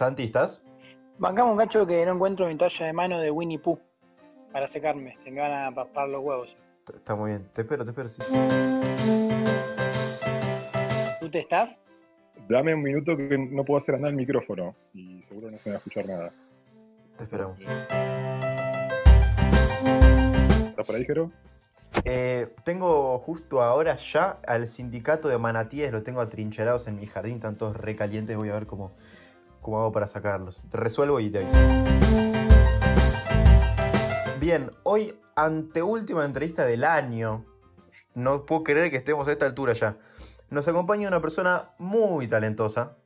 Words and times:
Santi, 0.00 0.24
¿estás? 0.24 0.64
Bancamos 1.18 1.52
un 1.52 1.58
cacho 1.58 1.86
que 1.86 2.06
no 2.06 2.14
encuentro 2.14 2.46
mi 2.46 2.56
toalla 2.56 2.86
de 2.86 2.92
mano 2.94 3.20
de 3.20 3.30
Winnie 3.30 3.58
Pooh 3.58 3.78
para 4.50 4.66
secarme. 4.66 5.18
Se 5.22 5.30
me 5.30 5.42
van 5.42 5.52
a 5.52 5.74
papar 5.74 6.08
los 6.08 6.24
huevos. 6.24 6.56
Está 6.90 7.14
muy 7.14 7.32
bien. 7.32 7.50
Te 7.52 7.60
espero, 7.60 7.84
te 7.84 7.90
espero, 7.90 8.08
sí. 8.08 8.22
¿Tú 11.20 11.30
te 11.30 11.40
estás? 11.40 11.78
Dame 12.48 12.72
un 12.72 12.82
minuto 12.82 13.14
que 13.14 13.36
no 13.36 13.62
puedo 13.62 13.76
hacer 13.76 13.96
andar 13.96 14.12
el 14.12 14.16
micrófono 14.16 14.74
y 14.94 15.22
seguro 15.24 15.50
no 15.50 15.58
se 15.58 15.68
me 15.68 15.74
va 15.74 15.76
a 15.76 15.80
escuchar 15.80 16.06
nada. 16.06 16.30
Te 17.18 17.24
esperamos. 17.24 17.60
¿Estás 20.70 20.86
por 20.86 20.94
ahí, 20.94 21.04
Jero? 21.04 21.30
Eh, 22.04 22.54
tengo 22.64 23.18
justo 23.18 23.60
ahora 23.60 23.96
ya 23.96 24.38
al 24.46 24.66
sindicato 24.66 25.28
de 25.28 25.36
manatíes, 25.36 25.92
los 25.92 26.04
tengo 26.04 26.22
atrincherados 26.22 26.86
en 26.86 26.96
mi 26.96 27.04
jardín, 27.04 27.34
están 27.34 27.58
todos 27.58 27.76
recalientes, 27.76 28.34
voy 28.34 28.48
a 28.48 28.54
ver 28.54 28.66
cómo, 28.66 28.92
cómo 29.60 29.80
hago 29.80 29.92
para 29.92 30.06
sacarlos. 30.06 30.64
Te 30.70 30.76
resuelvo 30.76 31.20
y 31.20 31.30
te 31.30 31.38
aviso. 31.38 31.56
Bien, 34.40 34.70
hoy 34.82 35.18
anteúltima 35.36 36.24
entrevista 36.24 36.64
del 36.64 36.84
año. 36.84 37.44
No 38.14 38.46
puedo 38.46 38.64
creer 38.64 38.90
que 38.90 38.96
estemos 38.96 39.28
a 39.28 39.32
esta 39.32 39.46
altura 39.46 39.72
ya. 39.72 39.96
Nos 40.48 40.66
acompaña 40.68 41.08
una 41.08 41.20
persona 41.20 41.70
muy 41.78 42.26
talentosa, 42.26 42.96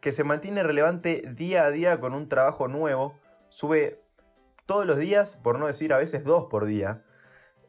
que 0.00 0.12
se 0.12 0.24
mantiene 0.24 0.62
relevante 0.62 1.22
día 1.34 1.64
a 1.64 1.70
día 1.70 2.00
con 2.00 2.14
un 2.14 2.28
trabajo 2.28 2.68
nuevo. 2.68 3.14
Sube 3.48 4.02
todos 4.66 4.86
los 4.86 4.98
días, 4.98 5.36
por 5.36 5.58
no 5.58 5.66
decir 5.66 5.92
a 5.92 5.98
veces 5.98 6.24
dos 6.24 6.46
por 6.50 6.64
día 6.64 7.02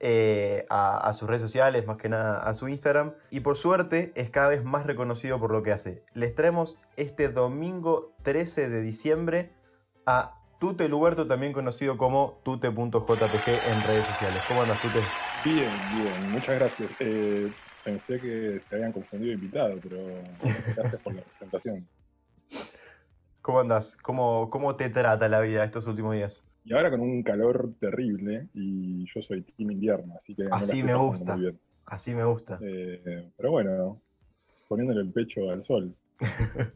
eh, 0.04 0.66
a, 0.70 0.98
a 0.98 1.14
sus 1.14 1.30
redes 1.30 1.44
sociales, 1.44 1.86
más 1.86 1.98
que 1.98 2.10
nada 2.10 2.40
a 2.40 2.56
su 2.56 2.68
Instagram. 2.68 3.14
Y 3.30 3.42
por 3.42 3.56
suerte 3.56 4.12
es 4.16 4.32
cada 4.32 4.50
vez 4.50 4.64
más 4.64 4.88
reconocido 4.88 5.40
por 5.40 5.52
lo 5.52 5.62
que 5.62 5.72
hace. 5.72 6.04
Les 6.16 6.34
traemos 6.34 6.80
este 6.98 7.30
domingo 7.30 8.12
13 8.24 8.70
de 8.70 8.82
diciembre 8.82 9.52
a 10.08 10.42
Tute 10.60 10.90
Luberto, 10.90 11.28
también 11.28 11.54
conocido 11.54 11.98
como 11.98 12.40
tute.jpg 12.44 13.48
en 13.48 13.84
redes 13.84 14.06
sociales. 14.06 14.42
¿Cómo 14.48 14.64
andas, 14.64 14.82
Tute? 14.82 15.02
Bien, 15.46 15.72
bien, 15.96 16.32
muchas 16.32 16.60
gracias. 16.60 16.90
Eh, 17.00 17.52
pensé 17.84 18.20
que 18.20 18.60
se 18.60 18.76
habían 18.76 18.92
confundido 18.92 19.34
invitado, 19.34 19.80
pero 19.82 19.98
gracias 20.76 21.02
por 21.02 21.14
la 21.14 21.22
presentación. 21.22 21.88
¿Cómo 23.42 23.60
andas? 23.60 23.98
¿Cómo, 24.02 24.50
¿Cómo 24.50 24.76
te 24.76 24.90
trata 24.90 25.30
la 25.30 25.42
vida 25.42 25.64
estos 25.64 25.86
últimos 25.86 26.16
días? 26.16 26.44
Y 26.64 26.74
ahora 26.74 26.92
con 26.92 27.02
un 27.02 27.24
calor 27.24 27.74
terrible 27.80 28.48
y 28.54 29.06
yo 29.14 29.22
soy 29.22 29.42
team 29.42 29.72
invierno, 29.72 30.16
así 30.16 30.36
que 30.36 30.48
Así 30.52 30.84
me 30.84 30.94
gusta. 30.96 31.34
muy 31.34 31.42
bien. 31.46 31.60
Así 31.86 32.14
me 32.14 32.24
gusta. 32.24 32.60
Eh, 32.62 33.30
pero 33.36 33.52
bueno, 33.52 34.00
poniéndole 34.68 35.02
el 35.02 35.12
pecho 35.12 35.50
al 35.50 35.64
sol. 35.64 35.96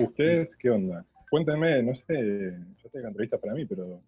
¿Ustedes 0.00 0.56
qué 0.56 0.70
onda? 0.70 1.04
Cuéntenme, 1.30 1.82
no 1.82 1.94
sé, 1.94 2.56
yo 2.82 2.88
sé 2.88 2.90
que 2.90 2.98
la 2.98 3.08
entrevista 3.08 3.36
es 3.36 3.42
para 3.42 3.54
mí, 3.54 3.64
pero 3.64 4.00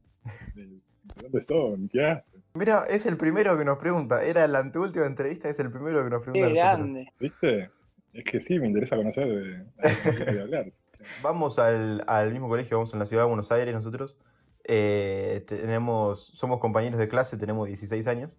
¿de, 0.54 0.66
de 0.66 0.80
dónde 1.22 1.40
son? 1.40 1.88
¿Qué 1.88 2.04
hacen? 2.04 2.42
Mira, 2.54 2.84
es 2.90 3.06
el 3.06 3.16
primero 3.16 3.56
que 3.56 3.64
nos 3.64 3.78
pregunta. 3.78 4.24
Era 4.24 4.46
la 4.48 4.58
anteúltima 4.58 5.06
entrevista, 5.06 5.48
es 5.48 5.58
el 5.60 5.70
primero 5.70 6.02
que 6.02 6.10
nos 6.10 6.22
pregunta. 6.22 6.48
Qué 6.48 6.54
grande. 6.54 7.12
¿Viste? 7.20 7.70
Es 8.12 8.24
que 8.24 8.40
sí, 8.40 8.58
me 8.58 8.66
interesa 8.66 8.96
conocer 8.96 9.26
de, 9.26 10.12
de, 10.24 10.32
de 10.34 10.40
hablar. 10.40 10.72
Vamos 11.22 11.58
al, 11.58 12.04
al 12.06 12.30
mismo 12.32 12.48
colegio, 12.48 12.76
vamos 12.76 12.92
en 12.92 13.00
la 13.00 13.06
ciudad 13.06 13.24
de 13.24 13.28
Buenos 13.28 13.50
Aires 13.50 13.74
nosotros. 13.74 14.16
Eh, 14.64 15.44
tenemos, 15.46 16.26
somos 16.26 16.58
compañeros 16.58 16.98
de 16.98 17.08
clase, 17.08 17.36
tenemos 17.36 17.66
16 17.66 18.06
años. 18.06 18.36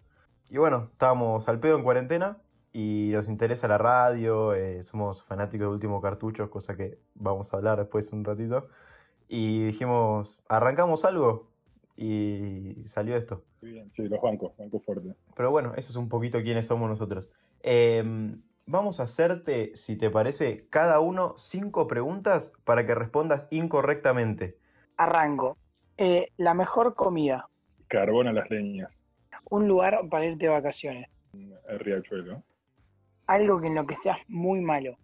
Y 0.50 0.58
bueno, 0.58 0.88
estábamos 0.92 1.48
al 1.48 1.60
pedo 1.60 1.76
en 1.76 1.82
cuarentena 1.82 2.38
y 2.72 3.10
nos 3.12 3.28
interesa 3.28 3.68
la 3.68 3.78
radio, 3.78 4.52
eh, 4.54 4.82
somos 4.82 5.22
fanáticos 5.22 5.68
de 5.68 5.74
Último 5.74 6.00
Cartucho, 6.00 6.50
cosa 6.50 6.76
que 6.76 6.98
vamos 7.14 7.52
a 7.52 7.56
hablar 7.56 7.78
después 7.78 8.12
un 8.12 8.24
ratito. 8.24 8.68
Y 9.28 9.64
dijimos, 9.64 10.40
¿arrancamos 10.48 11.04
algo? 11.04 11.50
Y 11.96 12.82
salió 12.84 13.16
esto. 13.16 13.44
Muy 13.62 13.72
bien, 13.72 13.92
sí, 13.94 14.02
los 14.08 14.20
bancos, 14.20 14.52
bancos 14.58 14.84
fuertes. 14.84 15.14
Pero 15.36 15.50
bueno, 15.50 15.72
eso 15.76 15.90
es 15.90 15.96
un 15.96 16.08
poquito 16.08 16.42
quiénes 16.42 16.66
somos 16.66 16.88
nosotros. 16.88 17.30
Em, 17.62 18.42
vamos 18.66 19.00
a 19.00 19.04
hacerte, 19.04 19.74
si 19.76 19.96
te 19.96 20.10
parece, 20.10 20.66
cada 20.68 21.00
uno 21.00 21.34
cinco 21.36 21.86
preguntas 21.86 22.52
para 22.64 22.84
que 22.84 22.94
respondas 22.94 23.46
incorrectamente. 23.50 24.58
Arranco. 24.96 25.56
Eh, 25.98 26.28
la 26.36 26.54
mejor 26.54 26.94
comida. 26.94 27.48
Carbón 27.88 28.26
a 28.28 28.32
las 28.32 28.50
leñas, 28.50 29.04
Un 29.50 29.68
lugar 29.68 30.00
para 30.10 30.24
irte 30.26 30.44
de 30.46 30.50
vacaciones. 30.50 31.08
el 31.68 31.78
riachuelo, 31.78 32.42
Algo 33.26 33.60
que 33.60 33.66
en 33.68 33.74
lo 33.74 33.86
que 33.86 33.94
seas 33.96 34.18
muy 34.28 34.60
malo. 34.60 34.96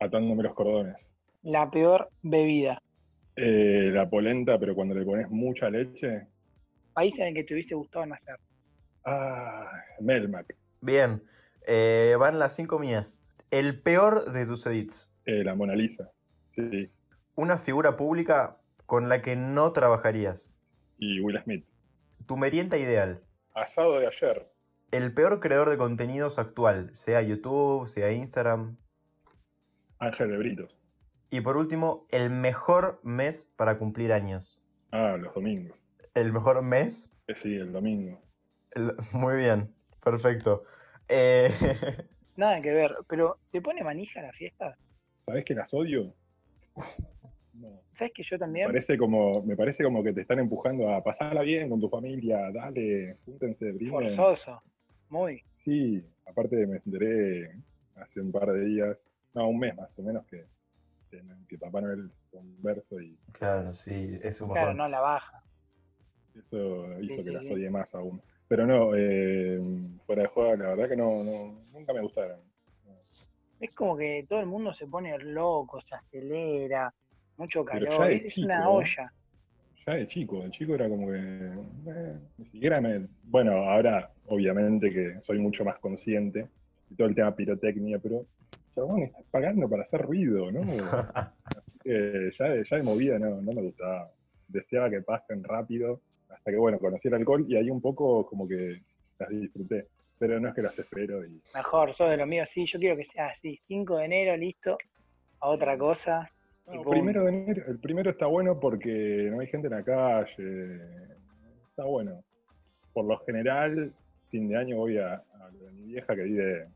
atándome 0.00 0.42
los 0.42 0.54
cordones. 0.54 1.10
La 1.42 1.70
peor 1.70 2.08
bebida. 2.22 2.80
Eh, 3.36 3.90
la 3.92 4.08
polenta, 4.08 4.58
pero 4.58 4.74
cuando 4.74 4.94
le 4.94 5.04
pones 5.04 5.28
mucha 5.30 5.70
leche, 5.70 6.26
País 6.92 7.16
en 7.20 7.28
el 7.28 7.34
que 7.34 7.44
te 7.44 7.54
hubiese 7.54 7.74
gustado 7.76 8.04
nacer. 8.06 8.36
ah, 9.04 9.70
Melmac, 10.00 10.54
Bien, 10.80 11.22
eh, 11.66 12.14
van 12.18 12.38
las 12.38 12.54
cinco 12.56 12.78
mías. 12.78 13.22
El 13.50 13.80
peor 13.80 14.32
de 14.32 14.44
tus 14.46 14.66
edits. 14.66 15.14
eh, 15.24 15.42
la 15.44 15.54
Mona 15.54 15.74
Lisa, 15.74 16.10
sí, 16.54 16.90
Una 17.36 17.56
figura 17.58 17.96
pública 17.96 18.57
con 18.88 19.10
la 19.10 19.20
que 19.20 19.36
no 19.36 19.70
trabajarías. 19.72 20.50
y 20.98 21.20
Will 21.20 21.38
Smith. 21.44 21.66
Tu 22.26 22.38
merienda 22.38 22.78
ideal. 22.78 23.22
Asado 23.54 23.98
de 24.00 24.06
ayer, 24.06 24.50
El 24.92 25.12
peor 25.12 25.40
creador 25.40 25.68
de 25.68 25.76
contenidos 25.76 26.38
actual, 26.38 26.88
sea 26.94 27.20
YouTube, 27.20 27.86
sea 27.86 28.10
Instagram. 28.12 28.78
Ángel 29.98 30.30
de 30.30 30.38
Britos. 30.38 30.74
Y 31.30 31.42
por 31.42 31.58
último, 31.58 32.06
el 32.10 32.30
mejor 32.30 32.98
mes 33.04 33.52
para 33.56 33.76
cumplir 33.78 34.10
años. 34.14 34.58
Ah, 34.90 35.16
los 35.20 35.34
domingos. 35.34 35.76
El 36.14 36.32
mejor 36.32 36.62
mes 36.62 37.12
Eh, 37.26 37.34
sí, 37.36 37.54
el 37.56 37.70
domingo. 37.72 38.18
El- 38.70 38.94
Muy 39.12 39.36
bien, 39.36 39.74
perfecto. 40.02 40.64
Eh, 41.08 41.50
Nada 42.36 42.62
que 42.62 42.70
ver. 42.72 42.96
Pero, 43.06 43.38
¿te 43.52 43.60
pone 43.60 43.84
manija 43.84 44.22
la 44.22 44.32
fiesta? 44.32 44.78
¿Sabés 45.26 45.44
que 45.44 45.54
las 45.54 45.74
odio? 45.74 46.14
No. 47.58 47.82
¿Sabes 47.92 48.12
que 48.14 48.22
yo 48.22 48.36
Me 48.36 48.38
también? 48.38 48.66
parece, 48.66 48.96
como, 48.96 49.42
me 49.42 49.56
parece 49.56 49.82
como 49.82 50.02
que 50.02 50.12
te 50.12 50.20
están 50.20 50.38
empujando 50.38 50.88
a 50.90 51.02
pasarla 51.02 51.42
bien 51.42 51.68
con 51.68 51.80
tu 51.80 51.88
familia, 51.88 52.50
dale, 52.52 53.16
júntense, 53.24 53.72
brinden. 53.72 54.10
Forzoso. 54.14 54.62
Muy. 55.08 55.42
Sí, 55.54 56.04
aparte 56.26 56.66
me 56.66 56.76
enteré 56.76 57.50
hace 57.96 58.20
un 58.20 58.30
par 58.30 58.52
de 58.52 58.64
días, 58.64 59.10
no, 59.34 59.48
un 59.48 59.58
mes 59.58 59.74
más 59.76 59.98
o 59.98 60.02
menos, 60.02 60.24
que, 60.26 60.44
que, 61.10 61.20
que 61.48 61.58
Papá 61.58 61.80
Noel 61.80 62.10
fue 62.30 62.40
un 62.40 62.62
verso 62.62 63.00
y 63.00 63.16
claro, 63.32 63.72
sí, 63.72 64.18
es 64.22 64.40
un 64.40 64.50
Claro, 64.50 64.74
no 64.74 64.88
la 64.88 65.00
baja. 65.00 65.42
eso 66.36 66.92
hizo 67.00 67.16
Sí, 67.16 67.16
que 67.16 67.22
sí, 67.24 67.30
las 67.32 67.42
sí. 67.42 67.52
odie 67.52 67.70
más 67.70 67.92
aún. 67.94 68.22
Pero 68.46 68.66
no, 68.66 68.94
eh, 68.94 69.60
fuera 70.06 70.22
de 70.22 70.28
juego, 70.28 70.54
la 70.56 70.68
verdad 70.68 70.88
que 70.88 70.96
no, 70.96 71.24
no, 71.24 71.60
nunca 71.72 71.92
me 71.92 72.02
gustaron. 72.02 72.40
Es 73.60 73.74
como 73.74 73.96
que 73.96 74.24
todo 74.28 74.38
el 74.38 74.46
mundo 74.46 74.72
se 74.72 74.86
pone 74.86 75.18
loco, 75.18 75.80
se 75.80 75.94
acelera, 75.94 76.94
mucho 77.38 77.64
Pero 77.64 77.84
ya 77.86 77.90
calor. 77.96 78.08
de 78.08 78.26
Es 78.26 78.34
chico, 78.34 78.46
una 78.46 78.60
¿no? 78.60 78.72
olla. 78.74 79.12
Ya 79.86 79.94
de 79.94 80.08
chico, 80.08 80.42
de 80.42 80.50
chico 80.50 80.74
era 80.74 80.88
como 80.88 81.06
que 81.06 81.16
eh, 81.16 82.18
ni 82.36 82.46
siquiera 82.46 82.80
me. 82.80 83.06
Bueno, 83.22 83.52
ahora 83.70 84.10
obviamente 84.26 84.92
que 84.92 85.22
soy 85.22 85.38
mucho 85.38 85.64
más 85.64 85.78
consciente 85.78 86.48
de 86.88 86.96
todo 86.96 87.08
el 87.08 87.14
tema 87.14 87.34
pirotecnia, 87.34 87.98
pero 87.98 88.26
chabón, 88.74 89.02
estás 89.04 89.24
pagando 89.30 89.68
para 89.68 89.82
hacer 89.82 90.02
ruido, 90.02 90.50
¿no? 90.52 90.60
Así 91.44 91.78
que 91.82 92.30
ya, 92.38 92.44
de- 92.50 92.64
ya 92.68 92.76
de 92.76 92.82
movida 92.82 93.18
no, 93.18 93.40
no 93.40 93.52
me 93.52 93.62
gustaba. 93.62 94.10
Deseaba 94.46 94.90
que 94.90 95.02
pasen 95.02 95.42
rápido, 95.44 96.02
hasta 96.28 96.50
que 96.50 96.56
bueno, 96.56 96.78
conocí 96.78 97.08
el 97.08 97.14
alcohol 97.14 97.44
y 97.48 97.56
ahí 97.56 97.70
un 97.70 97.80
poco 97.80 98.26
como 98.26 98.46
que 98.46 98.82
las 99.18 99.28
disfruté. 99.30 99.88
Pero 100.18 100.40
no 100.40 100.48
es 100.48 100.54
que 100.54 100.62
las 100.62 100.78
espero 100.78 101.24
y. 101.24 101.40
Mejor, 101.54 101.94
sos 101.94 102.10
de 102.10 102.16
lo 102.16 102.26
mío, 102.26 102.44
sí, 102.46 102.66
yo 102.66 102.78
quiero 102.78 102.96
que 102.96 103.04
sea 103.04 103.28
así. 103.28 103.58
5 103.66 103.96
de 103.98 104.04
enero, 104.06 104.36
listo. 104.36 104.76
A 105.40 105.48
otra 105.48 105.78
cosa. 105.78 106.28
No, 106.72 106.82
primero 106.82 107.24
de 107.24 107.30
enero, 107.30 107.64
el 107.66 107.78
primero 107.78 108.10
está 108.10 108.26
bueno 108.26 108.60
porque 108.60 109.28
no 109.30 109.40
hay 109.40 109.46
gente 109.46 109.68
en 109.68 109.74
la 109.74 109.82
calle. 109.82 110.80
Está 111.70 111.84
bueno. 111.84 112.22
Por 112.92 113.06
lo 113.06 113.18
general, 113.20 113.92
fin 114.30 114.48
de 114.48 114.56
año 114.56 114.76
voy 114.76 114.98
a, 114.98 115.14
a 115.14 115.50
mi 115.72 115.92
vieja 115.92 116.14
que 116.14 116.22
vive 116.22 116.62
en 116.62 116.72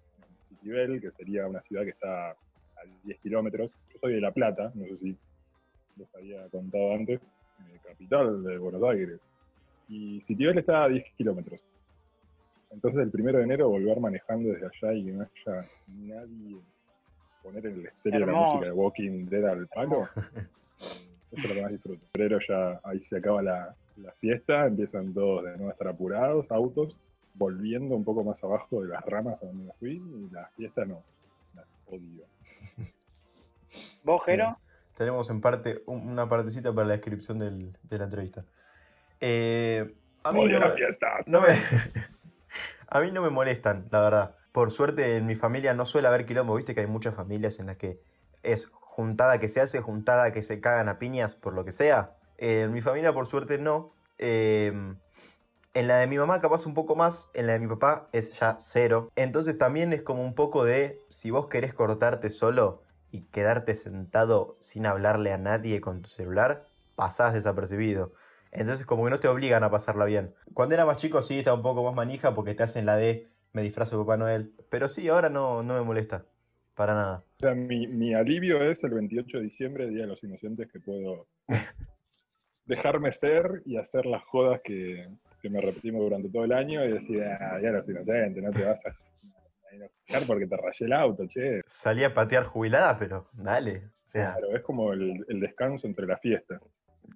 Citibel, 0.49 1.01
que 1.01 1.11
sería 1.11 1.47
una 1.47 1.61
ciudad 1.63 1.83
que 1.83 1.91
está 1.91 2.31
a 2.31 2.37
10 3.05 3.21
kilómetros. 3.21 3.71
Yo 3.93 3.99
soy 4.01 4.15
de 4.15 4.21
La 4.21 4.33
Plata, 4.33 4.73
no 4.75 4.85
sé 4.87 4.97
si 4.99 5.17
les 5.97 6.15
había 6.15 6.49
contado 6.49 6.95
antes, 6.95 7.21
eh, 7.21 7.79
capital 7.87 8.43
de 8.43 8.59
Buenos 8.59 8.83
Aires. 8.85 9.21
Y 9.89 10.21
Citibel 10.23 10.59
está 10.59 10.85
a 10.85 10.89
10 10.89 11.05
kilómetros. 11.17 11.61
Entonces 12.71 13.03
el 13.03 13.11
primero 13.11 13.39
de 13.39 13.45
enero 13.45 13.69
volver 13.69 14.01
manejando 14.01 14.49
desde 14.49 14.67
allá 14.67 14.95
y 14.95 15.05
que 15.05 15.13
no 15.13 15.23
haya 15.23 15.67
nadie 15.89 16.57
poner 17.43 17.67
el 17.67 17.87
estéreo 17.87 18.21
de 18.21 18.27
la 18.27 18.33
música 18.39 18.65
de 18.67 18.73
Walking 18.73 19.27
Dead 19.27 19.45
al 19.47 19.67
palo, 19.69 20.09
eso 20.17 20.93
es 21.33 21.43
lo 21.49 21.55
que 21.55 21.63
más 21.63 21.71
disfruto. 21.73 22.05
Pero 22.13 22.39
ya 22.41 22.81
ahí 22.85 23.01
se 23.03 23.17
acaba 23.19 23.43
la, 23.43 23.75
la 23.97 24.13
fiesta, 24.13 24.67
empiezan 24.67 25.13
todos 25.13 25.45
de 25.45 25.51
nuevo 25.57 25.69
a 25.69 25.73
estar 25.73 25.89
apurados, 25.89 26.51
autos, 26.51 26.97
volviendo 27.35 27.95
un 27.97 28.05
poco 28.05 28.23
más 28.25 28.43
abajo 28.45 28.83
de 28.83 28.89
las 28.89 29.05
ramas 29.07 29.43
a 29.43 29.47
donde 29.47 29.65
me 29.65 29.73
fui, 29.75 29.93
y 29.93 30.29
la 30.33 30.47
fiesta 30.57 30.85
no, 30.85 31.03
las 31.55 31.67
odio. 31.87 32.25
¿Vos, 34.05 34.23
Jero? 34.27 34.59
tenemos 34.97 35.31
en 35.31 35.41
parte 35.41 35.83
un- 35.87 36.09
una 36.09 36.29
partecita 36.29 36.73
para 36.73 36.87
la 36.89 36.93
descripción 36.95 37.39
del- 37.39 37.77
de 37.83 37.99
la 37.99 38.05
entrevista. 38.05 38.45
Eh, 39.21 39.95
a, 40.25 40.33
mí 40.33 40.41
Odio 40.41 40.59
no 40.61 40.67
la 40.67 40.73
me, 40.73 40.77
fiesta. 40.77 41.07
no 41.27 41.41
me- 41.41 41.49
a 42.89 43.01
mí 43.01 43.11
no 43.13 43.23
me 43.23 43.31
molestan, 43.31 43.87
la 43.91 44.01
verdad. 44.01 44.37
Por 44.53 44.71
suerte 44.71 45.17
en 45.17 45.27
mi 45.27 45.35
familia 45.35 45.75
no 45.75 45.85
suele 45.85 46.09
haber 46.09 46.27
quilombo, 46.27 46.55
viste 46.55 46.75
que 46.75 46.83
hay 46.83 46.87
muchas 46.87 47.15
familias 47.15 47.59
en 47.59 47.67
las 47.67 47.77
que 47.77 48.01
es 48.43 48.67
juntada 48.67 49.39
que 49.39 49.49
se 49.49 49.61
hace, 49.61 49.81
juntada 49.81 50.33
que 50.33 50.43
se 50.43 50.61
cagan 50.61 50.89
a 50.89 50.99
piñas 50.99 51.35
por 51.35 51.55
lo 51.55 51.65
que 51.65 51.71
sea. 51.71 52.17
En 52.37 52.73
mi 52.73 52.83
familia 52.83 53.13
por 53.13 53.27
suerte 53.27 53.59
no. 53.59 53.95
Eh, 54.19 54.73
en 55.75 55.89
la 55.89 55.97
de 55.97 56.07
mi 56.07 56.19
mamá 56.19 56.43
capaz 56.43 56.67
un 56.67 56.75
poco 56.75 56.97
más, 56.97 57.31
en 57.33 57.47
la 57.47 57.55
de 57.55 57.59
mi 57.61 57.67
papá 57.67 58.09
es 58.13 58.39
ya 58.39 58.57
cero. 58.59 59.11
Entonces 59.17 59.57
también 59.57 59.95
es 59.95 60.03
como 60.03 60.23
un 60.23 60.35
poco 60.35 60.65
de, 60.65 61.01
si 61.09 61.31
vos 61.31 61.47
querés 61.47 61.73
cortarte 61.73 62.29
solo 62.29 62.83
y 63.11 63.23
quedarte 63.23 63.75
sentado 63.75 64.57
sin 64.61 64.85
hablarle 64.85 65.33
a 65.33 65.39
nadie 65.39 65.81
con 65.81 66.03
tu 66.03 66.11
celular, 66.11 66.67
pasás 66.95 67.33
desapercibido. 67.33 68.13
Entonces 68.51 68.85
como 68.85 69.05
que 69.05 69.11
no 69.11 69.19
te 69.19 69.29
obligan 69.29 69.65
a 69.65 69.71
pasarla 69.71 70.05
bien. 70.05 70.35
Cuando 70.53 70.75
era 70.75 70.85
más 70.85 70.99
chico 70.99 71.23
sí 71.23 71.39
estaba 71.39 71.57
un 71.57 71.63
poco 71.63 71.83
más 71.85 71.95
manija 71.95 72.35
porque 72.35 72.55
te 72.55 72.63
hacen 72.63 72.85
la 72.85 72.97
de 72.97 73.32
me 73.53 73.63
disfrazo 73.63 73.97
de 73.99 74.05
Papá 74.05 74.17
Noel. 74.17 74.53
Pero 74.71 74.89
sí, 74.89 75.09
ahora 75.09 75.29
no, 75.29 75.63
no 75.63 75.75
me 75.75 75.83
molesta. 75.83 76.25
Para 76.75 76.95
nada. 76.95 77.25
O 77.37 77.41
sea, 77.41 77.55
mi, 77.55 77.87
mi 77.87 78.15
alivio 78.15 78.63
es 78.63 78.83
el 78.83 78.93
28 78.95 79.39
de 79.39 79.45
diciembre, 79.45 79.89
Día 79.91 80.03
de 80.03 80.07
los 80.07 80.23
Inocentes, 80.25 80.71
que 80.73 80.81
puedo 80.81 81.27
dejarme 82.65 83.13
ser 83.13 83.63
y 83.67 83.77
hacer 83.77 84.07
las 84.07 84.23
jodas 84.25 84.61
que, 84.63 85.07
que 85.41 85.51
me 85.51 85.61
repetimos 85.61 86.03
durante 86.03 86.31
todo 86.31 86.45
el 86.45 86.53
año 86.53 86.85
y 86.85 86.93
decir, 86.93 87.23
ah, 87.25 87.59
Día 87.59 87.73
de 87.73 87.77
los 87.79 87.89
Inocentes, 87.89 88.43
no 88.43 88.51
te 88.53 88.65
vas 88.65 88.81
a, 88.87 88.89
a 88.91 89.75
enojar 89.75 90.27
porque 90.27 90.47
te 90.47 90.57
rayé 90.57 90.87
el 90.87 90.93
auto, 90.93 91.27
che. 91.27 91.61
Salí 91.67 92.05
a 92.05 92.15
patear 92.15 92.45
jubilada, 92.45 92.99
pero 92.99 93.29
dale. 93.33 93.83
O 94.07 94.09
sea, 94.13 94.33
Claro, 94.33 94.57
es 94.57 94.63
como 94.63 94.93
el, 94.93 95.25
el 95.29 95.41
descanso 95.41 95.87
entre 95.87 96.07
las 96.07 96.21
fiestas. 96.21 96.61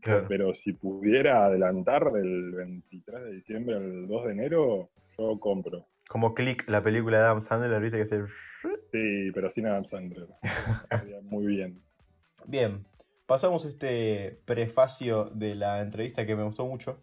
claro. 0.03 0.27
Pero 0.29 0.55
si 0.55 0.73
pudiera 0.75 1.47
adelantar 1.47 2.13
del 2.13 2.53
23 2.53 3.23
de 3.25 3.33
diciembre 3.33 3.77
al 3.77 4.07
2 4.07 4.27
de 4.27 4.33
enero, 4.33 4.91
yo 5.17 5.39
compro. 5.41 5.87
Como 6.09 6.35
Click, 6.35 6.69
la 6.69 6.83
película 6.83 7.19
de 7.19 7.25
Adam 7.25 7.41
Sandler, 7.41 7.81
viste 7.81 7.97
que 7.97 8.03
es 8.05 8.13
el... 8.13 8.29
Sí, 8.29 9.31
pero 9.35 9.51
sin 9.51 9.67
Adam 9.67 9.85
Sandler. 9.85 10.29
Muy 11.23 11.47
bien. 11.47 11.83
Bien, 12.47 12.85
pasamos 13.27 13.65
este 13.65 14.39
prefacio 14.45 15.31
de 15.35 15.55
la 15.57 15.83
entrevista 15.83 16.25
que 16.25 16.37
me 16.37 16.45
gustó 16.45 16.65
mucho 16.65 17.01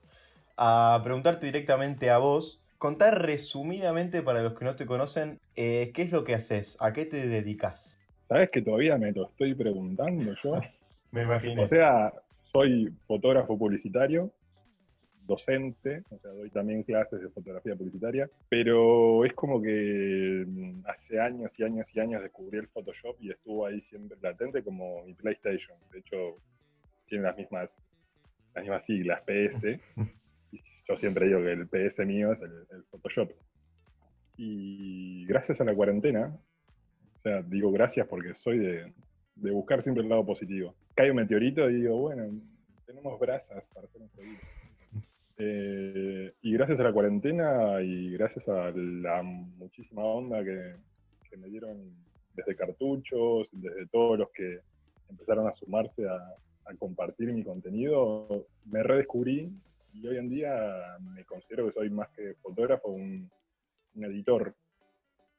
a 0.58 1.02
preguntarte 1.04 1.46
directamente 1.46 2.10
a 2.10 2.18
vos. 2.18 2.62
Contar 2.78 3.22
resumidamente 3.22 4.22
para 4.22 4.42
los 4.42 4.58
que 4.58 4.66
no 4.66 4.76
te 4.76 4.86
conocen, 4.86 5.40
eh, 5.56 5.92
¿qué 5.94 6.02
es 6.04 6.12
lo 6.12 6.24
que 6.24 6.36
haces? 6.36 6.78
¿A 6.82 6.94
qué 6.94 7.06
te 7.06 7.28
dedicas? 7.28 8.00
¿Sabes 8.28 8.50
que 8.52 8.62
todavía 8.62 8.98
me 8.98 9.12
lo 9.12 9.28
estoy 9.28 9.54
preguntando 9.54 10.34
yo? 10.44 10.60
Me 11.12 11.22
imagino. 11.22 11.62
O 11.62 11.68
sea, 11.68 12.12
soy 12.52 12.92
fotógrafo 13.06 13.58
publicitario, 13.58 14.32
docente, 15.25 16.04
o 16.10 16.20
sea, 16.20 16.31
doy 16.31 16.50
también 16.50 16.84
clases 16.84 17.22
de 17.22 17.30
fotografía 17.30 17.75
publicitaria, 17.75 18.30
pero 18.50 19.24
es 19.25 19.34
como 19.34 19.62
que 19.62 20.46
mm, 20.48 20.86
hace 20.86 21.20
años 21.20 21.58
y 21.60 21.64
años 21.64 21.96
y 21.96 22.00
años 22.00 22.22
descubrí 22.22 22.60
el 22.60 22.68
Photoshop 22.68 23.18
y 23.22 23.31
estuvo 23.31 23.66
ahí 23.66 23.81
siempre 23.81 24.18
latente 24.22 24.64
como 24.64 25.04
mi 25.04 25.14
PlayStation. 25.14 25.78
De 25.92 26.00
hecho, 26.00 26.38
tiene 27.08 27.24
las 27.25 27.38
mismas, 27.38 27.72
las 28.54 28.64
mismas 28.64 28.86
siglas, 28.86 29.22
PS. 29.22 29.80
Y 30.52 30.62
yo 30.88 30.96
siempre 30.98 31.26
digo 31.26 31.40
que 31.40 31.52
el 31.52 31.68
PS 31.68 32.06
mío 32.06 32.31
es 32.31 32.42
el, 32.44 32.52
el 32.69 32.84
Photoshop. 32.84 33.31
Y 34.38 35.26
gracias 35.26 35.60
a 35.60 35.64
la 35.64 35.74
cuarentena, 35.74 36.38
o 37.18 37.22
sea, 37.24 37.42
digo 37.42 37.72
gracias 37.72 38.08
porque 38.08 38.36
soy 38.36 38.60
de, 38.60 38.94
de 39.36 39.52
buscar 39.52 39.81
siempre 39.81 40.04
el 40.04 40.10
lado 40.10 40.26
positivo. 40.26 40.76
Cae 40.96 41.10
un 41.10 41.18
meteorito 41.18 41.68
y 41.69 41.81
digo, 41.81 41.98
bueno, 41.98 42.40
tenemos 42.86 43.19
brasas 43.19 43.68
para 43.74 43.88
hacer 43.88 44.02
un 44.02 44.10
jueguito. 44.10 44.46
Eh, 45.38 46.33
y 46.41 46.53
gracias 46.53 46.80
a 46.80 46.83
la 46.83 46.94
cuarentena 46.94 47.81
y 47.81 48.12
gracias 48.12 48.47
a 48.47 48.71
la 48.71 49.24
muchísima 49.24 50.03
onda 50.03 50.44
que, 50.44 50.75
que 51.30 51.38
me 51.38 51.47
dieron 51.47 51.91
desde 52.35 52.56
cartuchos, 52.56 53.47
desde 53.51 53.88
todos 53.88 54.19
los 54.19 54.30
que 54.31 54.59
empezaron 55.09 55.47
a 55.47 55.53
sumarse 55.53 56.07
a, 56.07 56.18
a 56.65 56.75
compartir 56.77 57.33
mi 57.33 57.44
contenido, 57.44 58.47
me 58.65 58.83
redescubrí 58.83 59.51
y 59.94 60.07
hoy 60.07 60.18
en 60.18 60.30
día 60.30 60.97
me 61.01 61.24
considero 61.25 61.68
que 61.68 61.74
soy 61.74 61.89
más 61.89 62.09
que 62.09 62.35
fotógrafo, 62.41 62.89
un, 62.89 63.30
un 63.95 64.06
editor. 64.06 64.56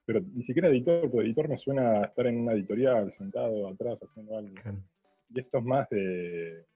Pero 0.06 0.20
ni 0.20 0.44
siquiera 0.44 0.68
editor, 0.68 1.10
porque 1.10 1.26
editor 1.26 1.48
me 1.48 1.56
suena 1.56 2.00
a 2.00 2.04
estar 2.04 2.26
en 2.26 2.38
una 2.38 2.52
editorial, 2.52 3.10
sentado 3.12 3.68
atrás 3.68 3.98
haciendo 4.02 4.36
algo. 4.36 4.52
Y 5.30 5.40
esto 5.40 5.58
es 5.58 5.64
más 5.64 5.88
de 5.88 6.66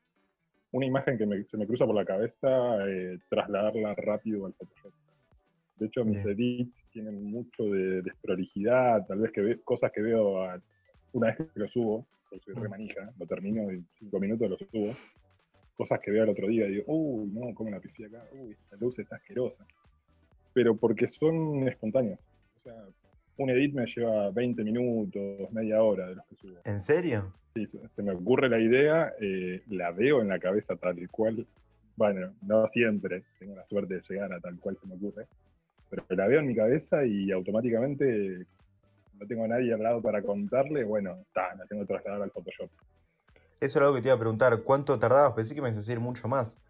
una 0.73 0.87
imagen 0.87 1.17
que 1.17 1.27
me- 1.27 1.45
se 1.45 1.57
me 1.57 1.67
cruza 1.67 1.87
por 1.87 1.95
la 1.95 2.05
cabeza, 2.05 2.87
eh, 2.87 3.19
trasladarla 3.29 3.95
rápido 3.95 4.47
al 4.47 4.55
Photoshop. 4.55 4.93
De 5.77 5.87
hecho, 5.87 6.05
mis 6.05 6.23
Bien. 6.25 6.35
edits 6.35 6.85
tienen 6.91 7.23
mucho 7.23 7.65
de 7.65 8.03
desprolijidad, 8.03 9.07
tal 9.07 9.21
vez 9.21 9.33
que 9.33 9.41
ve- 9.41 9.61
cosas 9.63 9.93
que 9.93 10.03
veo 10.03 10.43
a- 10.43 10.61
una 11.13 11.29
vez 11.29 11.37
que 11.37 11.61
lo 11.61 11.69
subo, 11.69 12.07
porque 12.29 12.45
soy 12.45 12.55
re 12.55 12.69
Mm. 12.69 12.71
manija, 12.71 13.13
lo 13.19 13.27
termino 13.27 13.71
en 13.71 13.87
cinco 13.99 14.19
minutos, 14.21 14.51
lo 14.51 14.57
subo. 14.59 14.93
Cosas 15.77 16.01
que 16.01 16.11
veo 16.11 16.25
al 16.25 16.29
otro 16.31 16.49
día 16.49 16.67
y 16.67 16.73
digo, 16.73 16.85
uy, 16.89 17.31
no, 17.33 17.55
cómo 17.55 17.71
la 17.71 17.79
pifié 17.81 18.07
acá, 18.07 18.25
uy, 18.33 18.53
esta 18.53 18.77
luz 18.77 18.99
está 18.99 19.17
asquerosa. 19.17 19.65
Pero 20.53 20.77
porque 20.77 21.07
son 21.07 21.69
espontáneas. 21.69 22.29
O 22.57 22.61
sea, 22.63 22.75
un 23.39 23.51
edit 23.51 23.75
me 23.75 23.87
lleva 23.87 24.31
20 24.31 24.63
minutos, 24.65 25.51
media 25.53 25.83
hora 25.83 26.09
de 26.09 26.17
los 26.17 26.27
que 26.27 26.37
subo. 26.37 26.59
¿En 26.65 26.81
serio? 26.81 27.33
Sí, 27.55 27.67
se- 27.67 28.03
me 28.03 28.13
ocurre 28.13 28.49
la 28.49 28.61
idea, 28.61 29.13
eh, 29.21 29.63
la 29.69 29.91
veo 29.91 30.21
en 30.21 30.29
la 30.29 30.39
cabeza 30.39 30.77
tal 30.77 31.09
cual. 31.11 31.47
Bueno, 31.97 32.33
no 32.43 32.67
siempre 32.69 33.25
tengo 33.39 33.57
la 33.57 33.67
suerte 33.67 33.95
de 33.95 34.03
llegar 34.09 34.33
a 34.33 34.41
tal 34.41 34.59
cual 34.61 34.77
se 34.77 34.87
me 34.87 34.95
ocurre, 34.95 35.27
pero 35.91 36.05
la 36.11 36.27
veo 36.29 36.41
en 36.41 36.47
mi 36.47 36.55
cabeza 36.55 37.05
y 37.05 37.31
automáticamente 37.33 38.47
no 39.19 39.27
tengo 39.27 39.45
a 39.45 39.49
nadie 39.49 39.75
al 39.75 39.83
lado 39.83 40.03
para 40.03 40.23
contarle. 40.23 40.85
Bueno, 40.85 41.19
está, 41.23 41.55
la 41.57 41.67
tengo 41.67 41.83
que 41.83 41.89
trasladar 41.95 42.23
al 42.23 42.31
Photoshop. 42.31 42.71
Eso 43.61 43.79
era 43.79 43.87
algo 43.87 43.97
que 43.97 44.03
te 44.03 44.09
iba 44.09 44.15
a 44.15 44.19
preguntar. 44.19 44.63
¿Cuánto 44.63 44.99
tardabas? 44.99 45.33
Pensé 45.35 45.55
que 45.55 45.61
me 45.61 45.69
ibas 45.69 45.79
a 45.79 45.81
decir 45.81 46.01
mucho 46.01 46.29
más. 46.29 46.61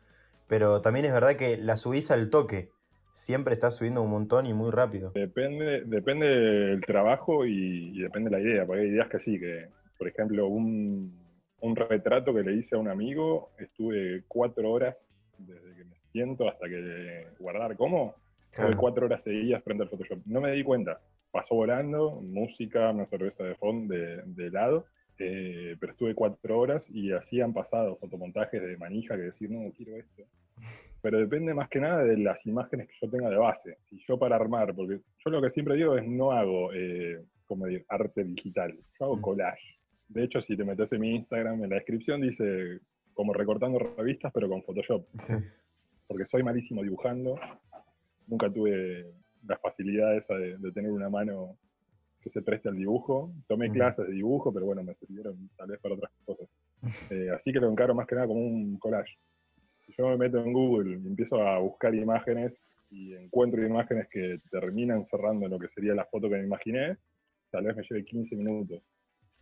Pero 0.47 0.81
también 0.83 1.07
es 1.07 1.13
verdad 1.13 1.37
que 1.37 1.57
la 1.59 1.77
subís 1.77 2.11
al 2.11 2.31
toque. 2.31 2.71
Siempre 3.19 3.53
estás 3.55 3.75
subiendo 3.75 4.01
un 4.01 4.11
montón 4.11 4.47
y 4.47 4.55
muy 4.55 4.71
rápido. 4.71 5.11
Depende, 5.13 5.83
depende 5.85 6.29
del 6.29 6.81
trabajo 6.83 7.45
y, 7.45 7.91
y 7.93 8.01
depende 8.01 8.31
de 8.31 8.37
la 8.37 8.43
idea, 8.43 8.65
porque 8.65 8.83
hay 8.83 8.89
ideas 8.91 9.09
que 9.09 9.19
sí, 9.19 9.41
que, 9.41 9.67
por 9.99 10.07
ejemplo, 10.07 10.47
un, 10.47 11.19
un 11.61 11.75
retrato 11.75 12.33
que 12.33 12.45
le 12.45 12.55
hice 12.55 12.77
a 12.77 12.79
un 12.79 12.87
amigo, 12.89 13.51
estuve 13.59 14.23
cuatro 14.29 14.71
horas 14.71 15.11
desde 15.37 15.75
que 15.75 15.85
me 15.85 15.97
siento 16.13 16.49
hasta 16.49 16.69
que 16.69 17.27
guardar 17.41 17.77
cómo, 17.77 18.15
Estuve 18.53 18.67
Claro. 18.69 18.79
cuatro 18.79 19.07
horas 19.07 19.23
seguidas 19.23 19.63
frente 19.65 19.83
al 19.83 19.91
Photoshop. 19.91 20.21
No 20.25 20.41
me 20.41 20.53
di 20.53 20.63
cuenta. 20.63 21.01
Pasó 21.33 21.57
volando, 21.57 22.21
música, 22.23 22.91
una 22.91 23.05
cerveza 23.05 23.43
de 23.45 23.57
fondo 23.57 23.95
de, 23.95 24.23
de 24.25 24.47
helado, 24.47 24.87
eh, 25.19 25.77
pero 25.81 25.93
estuve 25.93 26.15
cuatro 26.15 26.59
horas 26.59 26.89
y 26.91 27.13
así 27.13 27.41
han 27.41 27.53
pasado 27.53 27.97
fotomontajes 27.97 28.61
de 28.63 28.77
manija 28.77 29.17
que 29.17 29.23
decir, 29.23 29.51
no, 29.51 29.71
quiero 29.73 29.97
esto. 29.97 30.23
Pero 31.01 31.19
depende 31.19 31.55
más 31.55 31.69
que 31.69 31.81
nada 31.81 32.03
de 32.05 32.17
las 32.19 32.45
imágenes 32.47 32.89
que 32.89 32.95
yo 33.01 33.11
tenga 33.11 33.31
de 33.31 33.37
base. 33.37 33.79
Si 33.89 33.99
yo 34.07 34.19
para 34.19 34.37
armar, 34.37 34.75
porque 34.75 35.01
yo 35.25 35.31
lo 35.31 35.41
que 35.43 35.51
siempre 35.51 35.77
digo 35.77 35.97
es 35.97 36.07
no 36.07 36.33
hago, 36.33 36.73
eh, 36.73 37.23
como 37.47 37.67
decir, 37.67 37.85
arte 37.89 38.25
digital, 38.25 38.73
yo 38.99 39.05
hago 39.07 39.17
Mm. 39.17 39.21
collage. 39.23 39.79
De 40.09 40.25
hecho, 40.25 40.41
si 40.41 40.57
te 40.57 40.65
metes 40.65 40.93
en 40.93 41.01
mi 41.01 41.15
Instagram, 41.17 41.63
en 41.65 41.71
la 41.71 41.77
descripción 41.77 42.21
dice 42.23 42.81
como 43.15 43.33
recortando 43.33 43.79
revistas, 43.79 44.33
pero 44.33 44.49
con 44.49 44.63
Photoshop 44.63 45.05
Sí. 45.19 45.35
porque 46.07 46.25
soy 46.25 46.43
malísimo 46.43 46.83
dibujando. 46.83 47.39
Nunca 48.27 48.51
tuve 48.51 49.07
la 49.47 49.57
facilidad 49.59 50.17
esa 50.17 50.35
de, 50.35 50.57
de 50.59 50.73
tener 50.73 50.91
una 50.91 51.09
mano 51.09 51.57
que 52.21 52.31
se 52.31 52.43
preste 52.43 52.69
al 52.69 52.77
dibujo. 52.77 53.33
Tomé 53.47 53.69
Mm. 53.69 53.73
clases 53.73 54.07
de 54.07 54.13
dibujo, 54.15 54.53
pero 54.53 54.67
bueno, 54.67 54.83
me 54.83 54.95
sirvieron 54.95 55.49
tal 55.57 55.69
vez 55.69 55.81
para 55.81 55.95
otras 55.95 56.13
cosas. 56.25 56.49
Eh, 57.11 57.31
así 57.35 57.53
que 57.53 57.61
lo 57.61 57.71
encaro 57.71 57.95
más 57.95 58.07
que 58.07 58.15
nada 58.15 58.27
como 58.27 58.41
un 58.41 58.79
collage. 58.79 59.17
Yo 59.97 60.09
me 60.09 60.17
meto 60.17 60.39
en 60.39 60.53
Google 60.53 60.91
y 60.93 61.07
empiezo 61.07 61.41
a 61.43 61.59
buscar 61.59 61.95
imágenes 61.95 62.61
y 62.91 63.15
encuentro 63.15 63.65
imágenes 63.67 64.09
que 64.09 64.41
terminan 64.51 65.05
cerrando 65.05 65.47
en 65.47 65.53
lo 65.53 65.59
que 65.59 65.69
sería 65.69 65.95
la 65.95 66.05
foto 66.07 66.29
que 66.29 66.37
me 66.37 66.45
imaginé, 66.45 66.97
tal 67.51 67.65
vez 67.65 67.77
me 67.77 67.83
lleve 67.83 68.05
15 68.05 68.37
minutos. 68.37 68.83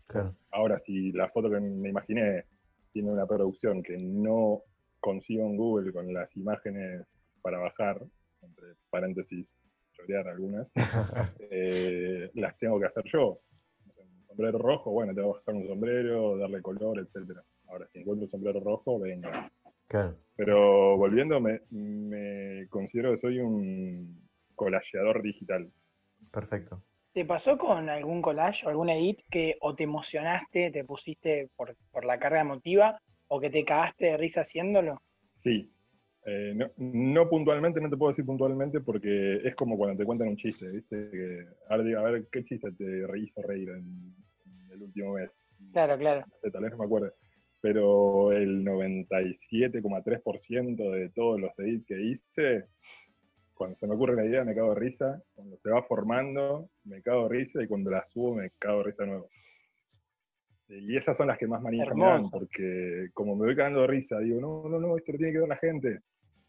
Claro. 0.06 0.36
Ahora, 0.52 0.78
si 0.78 1.12
la 1.12 1.28
foto 1.30 1.50
que 1.50 1.58
me 1.60 1.88
imaginé 1.88 2.44
tiene 2.92 3.10
una 3.10 3.26
producción 3.26 3.82
que 3.82 3.96
no 3.98 4.62
consigo 5.00 5.44
en 5.46 5.56
Google 5.56 5.92
con 5.92 6.12
las 6.12 6.34
imágenes 6.36 7.04
para 7.42 7.58
bajar, 7.58 8.00
entre 8.42 8.66
paréntesis, 8.90 9.46
chorear 9.96 10.28
algunas, 10.28 10.70
eh, 11.50 12.30
las 12.34 12.56
tengo 12.58 12.78
que 12.78 12.86
hacer 12.86 13.04
yo. 13.04 13.40
Un 13.96 14.26
sombrero 14.26 14.58
rojo, 14.58 14.90
bueno, 14.90 15.14
tengo 15.14 15.32
que 15.32 15.38
buscar 15.38 15.54
un 15.54 15.66
sombrero, 15.66 16.36
darle 16.36 16.62
color, 16.62 16.98
etcétera. 16.98 17.42
Ahora, 17.68 17.86
si 17.92 18.00
encuentro 18.00 18.24
un 18.24 18.30
sombrero 18.30 18.60
rojo, 18.60 18.98
venga. 18.98 19.50
Claro. 19.88 20.16
Pero 20.36 20.96
volviendo, 20.96 21.40
me, 21.40 21.60
me 21.70 22.66
considero 22.68 23.12
que 23.12 23.16
soy 23.16 23.38
un 23.40 24.28
collageador 24.54 25.22
digital. 25.22 25.70
Perfecto. 26.32 26.82
¿Te 27.12 27.24
pasó 27.24 27.56
con 27.56 27.88
algún 27.88 28.20
collage 28.20 28.66
o 28.66 28.68
algún 28.68 28.90
edit 28.90 29.20
que 29.30 29.56
o 29.60 29.74
te 29.74 29.84
emocionaste, 29.84 30.70
te 30.70 30.84
pusiste 30.84 31.48
por, 31.56 31.74
por 31.90 32.04
la 32.04 32.18
carga 32.18 32.40
emotiva 32.40 33.00
o 33.28 33.40
que 33.40 33.48
te 33.48 33.64
cagaste 33.64 34.06
de 34.06 34.16
risa 34.18 34.42
haciéndolo? 34.42 35.00
Sí. 35.42 35.72
Eh, 36.28 36.54
no, 36.56 36.72
no 36.76 37.28
puntualmente, 37.28 37.80
no 37.80 37.88
te 37.88 37.96
puedo 37.96 38.10
decir 38.10 38.26
puntualmente 38.26 38.80
porque 38.80 39.36
es 39.44 39.54
como 39.54 39.78
cuando 39.78 39.96
te 39.96 40.04
cuentan 40.04 40.26
un 40.26 40.36
chiste, 40.36 40.68
¿viste? 40.68 41.08
Que 41.08 41.46
ahora 41.68 41.84
digo, 41.84 42.00
a 42.00 42.10
ver, 42.10 42.26
¿qué 42.32 42.44
chiste 42.44 42.72
te 42.72 43.06
hizo 43.16 43.42
reír 43.42 43.68
en, 43.68 44.12
en 44.44 44.72
el 44.72 44.82
último 44.82 45.14
mes? 45.14 45.30
Claro, 45.72 45.96
claro. 45.96 46.24
No 46.26 46.34
sé, 46.42 46.50
tal 46.50 46.62
vez 46.62 46.72
no 46.72 46.78
me 46.78 46.84
acuerdo. 46.84 47.12
Pero 47.60 48.32
el 48.32 48.64
97,3% 48.64 50.90
de 50.90 51.10
todos 51.10 51.40
los 51.40 51.56
edits 51.60 51.86
que 51.86 52.02
hice, 52.02 52.64
cuando 53.54 53.76
se 53.76 53.86
me 53.86 53.94
ocurre 53.94 54.16
la 54.16 54.26
idea 54.26 54.42
me 54.44 54.56
cago 54.56 54.74
de 54.74 54.80
risa, 54.80 55.22
cuando 55.32 55.56
se 55.58 55.70
va 55.70 55.84
formando 55.84 56.70
me 56.84 57.02
cago 57.02 57.28
de 57.28 57.36
risa 57.36 57.62
y 57.62 57.68
cuando 57.68 57.92
la 57.92 58.04
subo 58.04 58.34
me 58.34 58.50
cago 58.58 58.78
de 58.78 58.84
risa 58.84 59.04
de 59.04 59.10
nuevo. 59.10 59.28
Y 60.68 60.96
esas 60.96 61.16
son 61.16 61.28
las 61.28 61.38
que 61.38 61.46
más 61.46 61.62
manija 61.62 61.94
me 61.94 62.04
dan, 62.04 62.28
porque 62.30 63.10
como 63.14 63.36
me 63.36 63.46
voy 63.46 63.54
cagando 63.54 63.82
de 63.82 63.86
risa, 63.86 64.18
digo, 64.18 64.40
no, 64.40 64.68
no, 64.68 64.80
no, 64.80 64.96
esto 64.96 65.12
lo 65.12 65.18
tiene 65.18 65.32
que 65.32 65.38
ver 65.38 65.48
la 65.48 65.56
gente. 65.56 66.00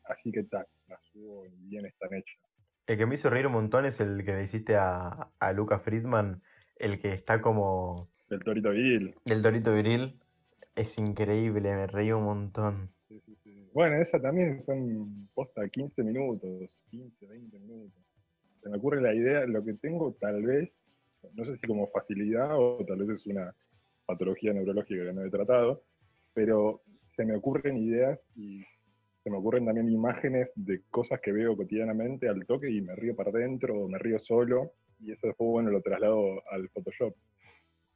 Así 0.07 0.31
que 0.31 0.43
tac, 0.43 0.67
las 0.87 1.01
subo 1.11 1.45
y 1.45 1.49
bien 1.67 1.85
están 1.85 2.13
hechas. 2.13 2.39
El 2.85 2.97
que 2.97 3.05
me 3.05 3.15
hizo 3.15 3.29
reír 3.29 3.47
un 3.47 3.53
montón 3.53 3.85
es 3.85 3.99
el 3.99 4.23
que 4.23 4.33
le 4.33 4.43
hiciste 4.43 4.75
a, 4.77 5.29
a 5.39 5.53
Luca 5.53 5.79
Friedman, 5.79 6.41
el 6.77 6.99
que 6.99 7.11
está 7.11 7.41
como 7.41 8.09
El 8.29 8.39
Torito 8.39 8.69
Bill. 8.71 9.13
el 9.25 9.41
Dorito 9.41 9.73
Viril. 9.73 10.19
Es 10.75 10.97
increíble, 10.97 11.75
me 11.75 11.87
reí 11.87 12.11
un 12.11 12.23
montón. 12.23 12.91
Sí, 13.07 13.19
sí, 13.25 13.35
sí. 13.43 13.69
Bueno, 13.73 13.95
esa 13.97 14.21
también 14.21 14.61
son 14.61 15.27
posta 15.33 15.67
15 15.67 16.03
minutos, 16.03 16.69
15, 16.91 17.25
20 17.25 17.59
minutos. 17.59 18.03
Se 18.61 18.69
me 18.69 18.77
ocurre 18.77 19.01
la 19.01 19.13
idea, 19.13 19.45
lo 19.47 19.63
que 19.63 19.73
tengo 19.73 20.13
tal 20.19 20.43
vez, 20.43 20.71
no 21.33 21.43
sé 21.45 21.57
si 21.57 21.67
como 21.67 21.87
facilidad 21.87 22.51
o 22.57 22.83
tal 22.87 22.99
vez 22.99 23.19
es 23.19 23.25
una 23.27 23.53
patología 24.05 24.53
neurológica 24.53 25.03
que 25.03 25.13
no 25.13 25.25
he 25.25 25.29
tratado, 25.29 25.83
pero 26.33 26.81
se 27.09 27.25
me 27.25 27.35
ocurren 27.35 27.77
ideas 27.77 28.23
y 28.35 28.63
se 29.27 29.31
me 29.31 29.39
ocurren 29.39 29.65
también 29.65 29.89
imágenes 29.89 30.53
de 30.55 30.83
cosas 30.89 31.19
que 31.19 31.33
veo 31.33 31.57
cotidianamente 31.57 32.29
al 32.29 32.45
toque 32.45 32.69
y 32.71 32.79
me 32.79 32.95
río 32.95 33.13
para 33.13 33.29
adentro 33.29 33.77
o 33.77 33.89
me 33.89 33.97
río 33.97 34.17
solo 34.19 34.71
y 35.01 35.11
eso 35.11 35.27
después, 35.27 35.49
bueno, 35.49 35.69
lo 35.69 35.81
traslado 35.81 36.41
al 36.49 36.69
Photoshop. 36.69 37.13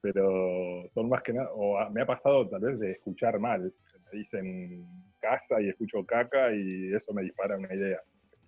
Pero 0.01 0.83
son 0.89 1.07
más 1.07 1.23
que 1.23 1.31
nada, 1.31 1.49
o 1.53 1.77
a- 1.77 1.89
me 1.89 2.01
ha 2.01 2.05
pasado 2.05 2.49
tal 2.49 2.59
vez 2.59 2.79
de 2.79 2.91
escuchar 2.91 3.39
mal. 3.39 3.73
Me 4.11 4.19
dicen 4.19 4.85
casa 5.21 5.61
y 5.61 5.69
escucho 5.69 6.05
caca 6.05 6.53
y 6.53 6.93
eso 6.93 7.13
me 7.13 7.21
dispara 7.21 7.57
una 7.57 7.73
idea. 7.73 8.01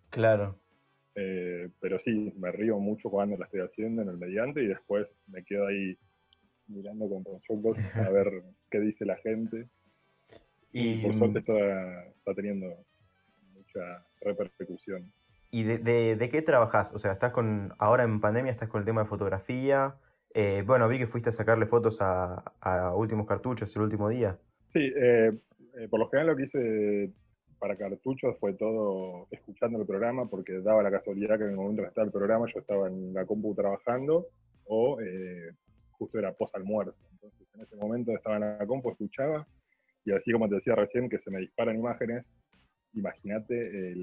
Claro. 0.10 0.60
Eh, 1.16 1.70
pero 1.80 2.00
sí, 2.00 2.34
me 2.38 2.52
río 2.52 2.80
mucho 2.80 3.10
cuando 3.10 3.38
la 3.38 3.46
estoy 3.46 3.62
haciendo 3.62 4.02
en 4.02 4.10
el 4.10 4.18
mediante 4.18 4.62
y 4.62 4.68
después 4.68 5.18
me 5.28 5.42
quedo 5.46 5.68
ahí 5.68 5.96
mirando 6.68 7.08
con 7.08 7.24
chocos 7.44 7.78
a 7.96 8.10
ver 8.10 8.44
qué 8.70 8.82
dice 8.82 9.06
la 9.06 9.16
gente. 9.16 9.70
Y 10.74 11.04
por 11.04 11.14
suerte 11.18 11.40
está, 11.40 12.06
está 12.08 12.34
teniendo 12.36 12.68
mucha 13.54 14.06
repercusión. 14.22 15.12
¿y 15.52 15.64
de, 15.64 15.78
de- 15.78 16.16
de 16.16 16.30
qué 16.30 16.42
trabajas? 16.42 16.94
O 16.94 16.98
sea, 16.98 17.12
estás 17.12 17.32
con. 17.32 17.74
Ahora 17.78 18.04
en 18.04 18.20
pandemia 18.20 18.52
estás 18.52 18.70
con 18.70 18.80
el 18.80 18.86
tema 18.86 19.02
de 19.02 19.08
fotografía. 19.08 19.96
Eh, 20.34 20.64
bueno, 20.66 20.88
vi 20.88 20.98
que 20.98 21.06
fuiste 21.06 21.30
a 21.30 21.32
sacarle 21.32 21.68
fotos 21.68 22.02
a, 22.02 22.44
a 22.60 22.96
últimos 22.96 23.28
cartuchos 23.28 23.76
el 23.76 23.84
último 23.84 24.10
día. 24.10 24.40
Sí, 24.74 24.92
eh, 24.96 25.32
eh, 25.78 25.88
por 25.90 26.00
lo 26.00 26.10
general 26.10 26.28
lo 26.32 26.36
que 26.36 26.44
hice 26.46 27.12
para 27.60 27.76
cartuchos 27.78 28.36
fue 28.40 28.54
todo 28.54 29.28
escuchando 29.30 29.80
el 29.80 29.86
programa, 29.86 30.28
porque 30.28 30.54
daba 30.62 30.82
la 30.82 30.90
casualidad 30.90 31.38
que 31.38 31.44
en 31.44 31.52
el 31.52 31.56
momento 31.56 31.84
que 31.84 31.90
estaba 31.90 32.06
el 32.06 32.12
programa 32.12 32.48
yo 32.52 32.60
estaba 32.60 32.88
en 32.88 33.14
la 33.14 33.26
compu 33.26 33.54
trabajando 33.54 34.28
o 34.66 35.00
eh, 35.02 35.52
justo 35.92 36.18
era 36.18 36.34
post 36.34 36.56
almuerzo. 36.56 36.96
Entonces 37.12 37.48
en 37.54 37.62
ese 37.62 37.76
momento 37.76 38.12
estaba 38.12 38.38
en 38.38 38.58
la 38.58 38.66
compu, 38.66 38.90
escuchaba 38.90 39.46
y 40.06 40.12
así 40.12 40.32
como 40.32 40.50
te 40.50 40.56
decía 40.56 40.76
recién 40.76 41.10
que 41.10 41.20
se 41.20 41.32
me 41.32 41.40
disparan 41.40 41.78
imágenes, 41.78 42.30
imagínate 42.94 43.96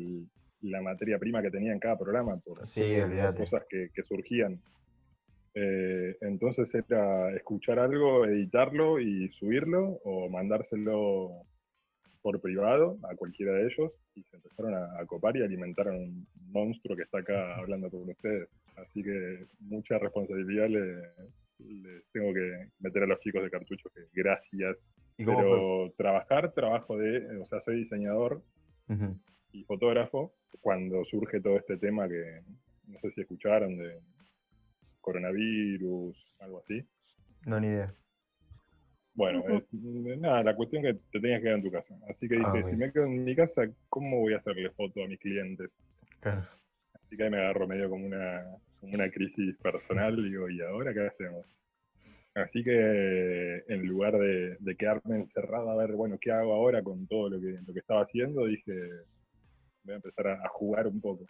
la 0.63 0.83
materia 0.83 1.19
prima 1.19 1.43
que 1.43 1.51
tenía 1.51 1.73
en 1.73 1.79
cada 1.79 1.99
programa 1.99 2.37
por 2.39 2.65
Sí, 2.67 2.97
cosas 3.37 3.65
que, 3.69 3.89
que 3.95 4.03
surgían. 4.03 4.61
Eh, 5.55 6.17
entonces 6.21 6.73
era 6.75 7.35
escuchar 7.35 7.79
algo, 7.79 8.25
editarlo 8.25 9.01
y 9.01 9.29
subirlo 9.31 9.99
o 10.05 10.29
mandárselo 10.29 11.45
por 12.23 12.41
privado 12.41 12.99
a 13.11 13.17
cualquiera 13.17 13.53
de 13.55 13.67
ellos 13.67 13.99
y 14.15 14.23
se 14.23 14.37
empezaron 14.37 14.75
a, 14.75 15.01
a 15.01 15.07
copar 15.07 15.37
y 15.37 15.43
alimentaron 15.43 15.97
un 15.97 16.27
monstruo 16.53 16.97
que 16.97 17.03
está 17.03 17.19
acá 17.19 17.57
hablando 17.57 17.91
con 17.91 18.09
ustedes. 18.09 18.49
Así 18.77 19.03
que 19.03 19.47
mucha 19.61 19.99
responsabilidad 19.99 20.69
le, 20.69 21.03
les 21.59 22.05
tengo 22.13 22.33
que 22.33 22.69
meter 22.81 23.03
a 23.03 23.07
los 23.07 23.21
chicos 23.21 23.43
de 23.43 23.51
cartuchos 23.51 23.93
que 23.93 24.03
gracias. 24.13 24.79
¿Y 25.21 25.25
cómo 25.25 25.39
fue? 25.39 25.49
Pero 25.49 25.93
trabajar, 25.99 26.53
trabajo 26.53 26.97
de, 26.97 27.39
o 27.41 27.45
sea, 27.45 27.61
soy 27.61 27.77
diseñador 27.77 28.43
y 29.53 29.65
fotógrafo 29.65 30.33
cuando 30.61 31.05
surge 31.05 31.41
todo 31.41 31.57
este 31.59 31.77
tema 31.77 32.09
que 32.09 32.41
no 32.87 32.99
sé 33.01 33.11
si 33.11 33.21
escucharon 33.21 33.77
de 33.77 34.01
coronavirus, 35.01 36.17
algo 36.41 36.61
así. 36.61 36.83
No, 37.47 37.61
ni 37.61 37.67
idea. 37.69 37.95
Bueno, 39.15 39.45
es, 39.49 39.65
nada, 40.19 40.43
la 40.43 40.57
cuestión 40.57 40.83
que 40.83 40.95
te 40.95 41.21
tenías 41.21 41.41
que 41.41 41.45
quedar 41.45 41.57
en 41.57 41.65
tu 41.65 41.71
casa. 41.71 41.95
Así 42.09 42.27
que 42.27 42.37
dije, 42.37 42.47
Ah, 42.47 42.61
ok. 42.61 42.71
si 42.71 42.77
me 42.77 42.91
quedo 42.91 43.05
en 43.05 43.25
mi 43.25 43.37
casa, 43.37 43.69
¿cómo 43.91 44.21
voy 44.21 44.33
a 44.33 44.39
hacerle 44.39 44.71
foto 44.71 45.05
a 45.05 45.09
mis 45.09 45.19
clientes? 45.19 45.77
Claro. 46.21 46.47
Así 46.95 47.17
que 47.17 47.25
ahí 47.25 47.31
me 47.31 47.39
agarro 47.39 47.67
medio 47.67 47.91
como 47.91 48.07
una, 48.07 48.47
como 48.81 48.95
una 48.95 49.11
crisis 49.11 49.57
personal, 49.59 50.17
digo, 50.17 50.49
¿y 50.49 50.63
ahora 50.63 50.95
qué 50.95 51.07
hacemos? 51.07 51.45
Así 52.35 52.63
que 52.63 53.65
en 53.67 53.87
lugar 53.87 54.17
de, 54.17 54.77
quedarme 54.79 55.17
encerrado 55.17 55.71
a 55.71 55.77
ver, 55.77 55.93
bueno, 55.93 56.17
¿qué 56.21 56.31
hago 56.31 56.55
ahora 56.55 56.83
con 56.83 57.07
todo 57.07 57.29
lo 57.29 57.41
que, 57.41 57.79
estaba 57.79 58.03
haciendo? 58.03 58.47
Dije, 58.47 58.73
voy 59.83 59.95
a 59.95 59.97
empezar 59.97 60.29
a, 60.29 60.49
jugar 60.49 60.87
un 60.87 61.01
poco. 61.01 61.27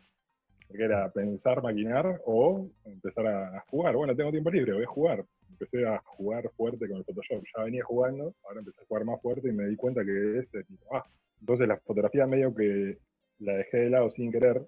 Porque 0.68 0.84
era 0.84 1.10
pensar, 1.10 1.62
maquinar 1.62 2.20
o 2.26 2.70
empezar 2.84 3.26
a, 3.26 3.64
jugar. 3.68 3.96
Bueno, 3.96 4.14
tengo 4.14 4.30
tiempo 4.30 4.50
libre, 4.50 4.74
voy 4.74 4.84
a 4.84 4.88
jugar. 4.88 5.24
Empecé 5.48 5.86
a 5.86 5.98
jugar 6.04 6.50
fuerte 6.56 6.88
con 6.88 6.98
el 6.98 7.04
Photoshop. 7.04 7.42
Ya 7.56 7.64
venía 7.64 7.84
jugando, 7.84 8.34
ahora 8.44 8.60
empecé 8.60 8.82
a 8.82 8.86
jugar 8.86 9.04
más 9.04 9.20
fuerte 9.22 9.48
y 9.48 9.52
me 9.52 9.66
di 9.66 9.76
cuenta 9.76 10.04
que 10.04 10.38
este 10.38 10.60
es 10.60 10.70
mi 10.70 10.76
trabajo. 10.76 11.10
Entonces 11.40 11.66
la 11.66 11.78
fotografía 11.78 12.26
medio 12.26 12.54
que 12.54 12.98
la 13.38 13.54
dejé 13.54 13.78
de 13.78 13.90
lado 13.90 14.10
sin 14.10 14.30
querer, 14.30 14.62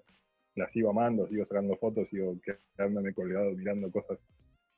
la 0.55 0.67
sigo 0.69 0.89
amando, 0.89 1.27
sigo 1.27 1.45
sacando 1.45 1.75
fotos, 1.77 2.09
sigo 2.09 2.35
quedándome 2.75 3.13
colgado 3.13 3.51
mirando 3.51 3.91
cosas 3.91 4.27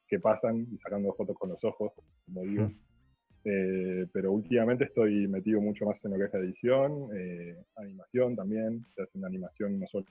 que 0.07 0.19
pasan 0.19 0.67
y 0.71 0.77
sacando 0.77 1.13
fotos 1.13 1.37
con 1.37 1.49
los 1.49 1.63
ojos, 1.63 1.93
como 2.25 2.41
digo. 2.41 2.67
Mm. 2.67 2.79
Eh, 3.47 4.07
pero 4.11 4.31
últimamente 4.31 4.85
estoy 4.85 5.27
metido 5.27 5.61
mucho 5.61 5.85
más 5.85 6.03
en 6.03 6.11
lo 6.11 6.17
que 6.17 6.25
es 6.25 6.33
la 6.33 6.39
edición, 6.39 7.09
eh, 7.15 7.55
animación 7.75 8.35
también, 8.35 8.83
se 8.95 9.03
hace 9.03 9.17
una 9.17 9.27
animación 9.27 9.79
no 9.79 9.85
solo 9.85 10.05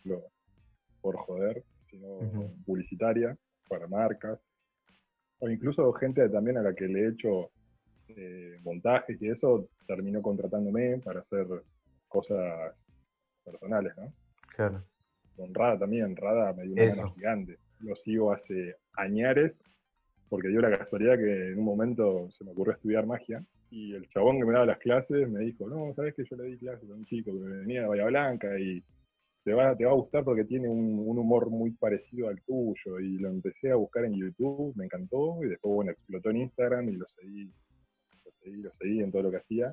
por 1.00 1.16
joder, 1.16 1.64
sino 1.90 2.18
publicitaria, 2.64 3.36
para 3.68 3.88
marcas, 3.88 4.44
o 5.40 5.48
incluso 5.50 5.92
gente 5.94 6.28
también 6.28 6.58
a 6.58 6.62
la 6.62 6.74
que 6.74 6.86
le 6.86 7.00
he 7.00 7.08
hecho 7.08 7.50
eh, 8.08 8.58
montajes 8.62 9.20
y 9.20 9.28
eso, 9.28 9.68
terminó 9.86 10.22
contratándome 10.22 10.98
para 10.98 11.20
hacer 11.20 11.46
cosas 12.06 12.86
personales, 13.44 13.94
¿no? 13.96 14.12
Claro. 14.54 14.84
Con 15.36 15.52
Rada 15.52 15.80
también, 15.80 16.14
Rada 16.14 16.52
me 16.52 16.64
dio 16.64 16.74
una 16.74 16.84
mano 16.84 17.14
gigante. 17.14 17.58
Lo 17.80 17.96
sigo 17.96 18.32
hace 18.32 18.76
añares, 18.92 19.62
porque 20.34 20.48
dio 20.48 20.60
la 20.60 20.76
casualidad 20.76 21.16
que 21.16 21.52
en 21.52 21.58
un 21.60 21.64
momento 21.64 22.28
se 22.32 22.42
me 22.42 22.50
ocurrió 22.50 22.74
estudiar 22.74 23.06
magia, 23.06 23.40
y 23.70 23.94
el 23.94 24.08
chabón 24.08 24.40
que 24.40 24.44
me 24.44 24.52
daba 24.52 24.66
las 24.66 24.78
clases 24.78 25.30
me 25.30 25.44
dijo, 25.44 25.68
no, 25.68 25.94
sabes 25.94 26.12
que 26.12 26.24
yo 26.24 26.34
le 26.34 26.46
di 26.46 26.58
clases 26.58 26.90
a 26.90 26.92
un 26.92 27.04
chico 27.04 27.30
que 27.30 27.38
venía 27.38 27.82
de 27.82 27.86
Bahía 27.86 28.06
Blanca 28.06 28.58
y 28.58 28.82
te 29.44 29.54
va, 29.54 29.76
te 29.76 29.84
va 29.84 29.92
a 29.92 29.94
gustar 29.94 30.24
porque 30.24 30.42
tiene 30.42 30.66
un, 30.66 30.98
un 30.98 31.18
humor 31.20 31.50
muy 31.50 31.70
parecido 31.70 32.28
al 32.28 32.42
tuyo, 32.42 32.98
y 32.98 33.16
lo 33.18 33.28
empecé 33.28 33.70
a 33.70 33.76
buscar 33.76 34.06
en 34.06 34.14
YouTube, 34.14 34.74
me 34.74 34.86
encantó, 34.86 35.38
y 35.44 35.50
después, 35.50 35.72
bueno, 35.72 35.92
explotó 35.92 36.30
en 36.30 36.38
Instagram 36.38 36.88
y 36.88 36.96
lo 36.96 37.06
seguí, 37.06 37.44
lo 38.24 38.32
seguí, 38.42 38.56
lo 38.56 38.72
seguí 38.72 39.00
en 39.02 39.12
todo 39.12 39.22
lo 39.22 39.30
que 39.30 39.36
hacía, 39.36 39.72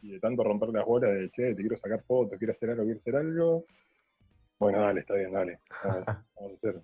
y 0.00 0.12
de 0.12 0.20
tanto 0.20 0.42
romper 0.42 0.70
las 0.70 0.86
bolas 0.86 1.12
de, 1.12 1.28
che, 1.32 1.54
te 1.54 1.60
quiero 1.60 1.76
sacar 1.76 2.02
fotos, 2.02 2.38
quiero 2.38 2.52
hacer 2.52 2.70
algo, 2.70 2.84
quiero 2.84 2.98
hacer 2.98 3.16
algo, 3.16 3.66
bueno, 4.58 4.80
dale, 4.80 5.00
está 5.00 5.14
bien, 5.14 5.32
dale. 5.32 5.60
Vamos, 5.84 6.06
vamos 6.34 6.52
a 6.52 6.54
hacer. 6.54 6.82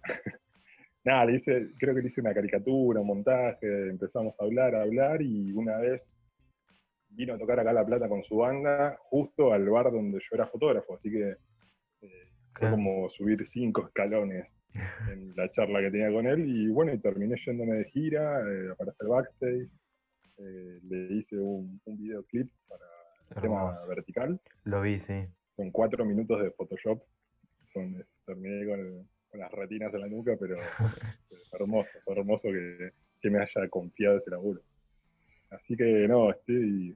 Nada, 1.04 1.25
le 1.26 1.37
hice, 1.37 1.68
creo 1.78 1.94
que 1.94 2.00
le 2.00 2.06
hice 2.09 2.21
una 2.21 2.32
caricatura, 2.35 3.00
un 3.00 3.06
montaje, 3.09 3.88
empezamos 3.88 4.35
a 4.38 4.44
hablar, 4.44 4.75
a 4.75 4.82
hablar, 4.82 5.21
y 5.21 5.52
una 5.52 5.78
vez 5.78 6.06
vino 7.09 7.35
a 7.35 7.38
tocar 7.38 7.59
acá 7.61 7.73
La 7.73 7.85
Plata 7.85 8.09
con 8.09 8.23
su 8.23 8.37
banda, 8.37 8.97
justo 9.11 9.52
al 9.52 9.68
bar 9.68 9.90
donde 9.90 10.18
yo 10.18 10.28
era 10.37 10.47
fotógrafo, 10.47 10.94
así 10.94 11.11
que 11.11 11.30
eh, 12.02 12.28
fue 12.54 12.71
como 12.71 13.09
subir 13.11 13.47
cinco 13.49 13.87
escalones 13.87 14.49
en 15.11 15.35
la 15.37 15.50
charla 15.50 15.80
que 15.80 15.90
tenía 15.90 16.11
con 16.12 16.26
él, 16.26 16.49
y 16.49 16.68
bueno, 16.68 16.94
y 16.94 16.99
terminé 16.99 17.35
yéndome 17.44 17.78
de 17.78 17.85
gira 17.87 18.40
eh, 18.40 18.75
para 18.78 18.92
hacer 18.92 19.09
backstage, 19.09 19.68
eh, 20.38 20.78
le 20.85 21.14
hice 21.16 21.37
un, 21.37 21.80
un 21.85 21.99
videoclip 21.99 22.49
para 22.68 22.85
el 23.35 23.42
tema 23.42 23.71
vertical, 23.88 24.40
Lo 24.64 24.80
vi, 24.82 24.99
sí. 24.99 25.26
con 25.56 25.71
cuatro 25.73 26.04
minutos 26.04 26.40
de 26.42 26.50
Photoshop, 26.52 27.02
con- 27.75 28.04
terminé 28.25 28.66
con 28.66 28.80
el, 28.80 29.06
con 29.32 29.40
las 29.40 29.50
retinas 29.50 29.92
en 29.94 30.00
la 30.00 30.08
nuca, 30.08 30.36
pero 30.38 30.56
hermoso, 31.52 31.88
hermoso 32.06 32.48
que, 32.48 32.92
que, 33.20 33.30
me 33.30 33.40
haya 33.40 33.68
confiado 33.70 34.18
ese 34.18 34.30
laburo. 34.30 34.60
Así 35.50 35.74
que 35.74 36.06
no, 36.06 36.30
estoy, 36.30 36.94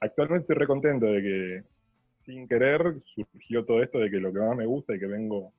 actualmente 0.00 0.44
estoy 0.44 0.56
recontento 0.56 1.06
de 1.06 1.22
que 1.22 1.64
sin 2.14 2.46
querer 2.48 3.02
surgió 3.04 3.64
todo 3.64 3.82
esto 3.82 3.98
de 3.98 4.10
que 4.10 4.18
lo 4.18 4.32
que 4.32 4.38
más 4.38 4.56
me 4.56 4.66
gusta 4.66 4.94
y 4.94 5.00
que 5.00 5.06
vengo 5.06 5.52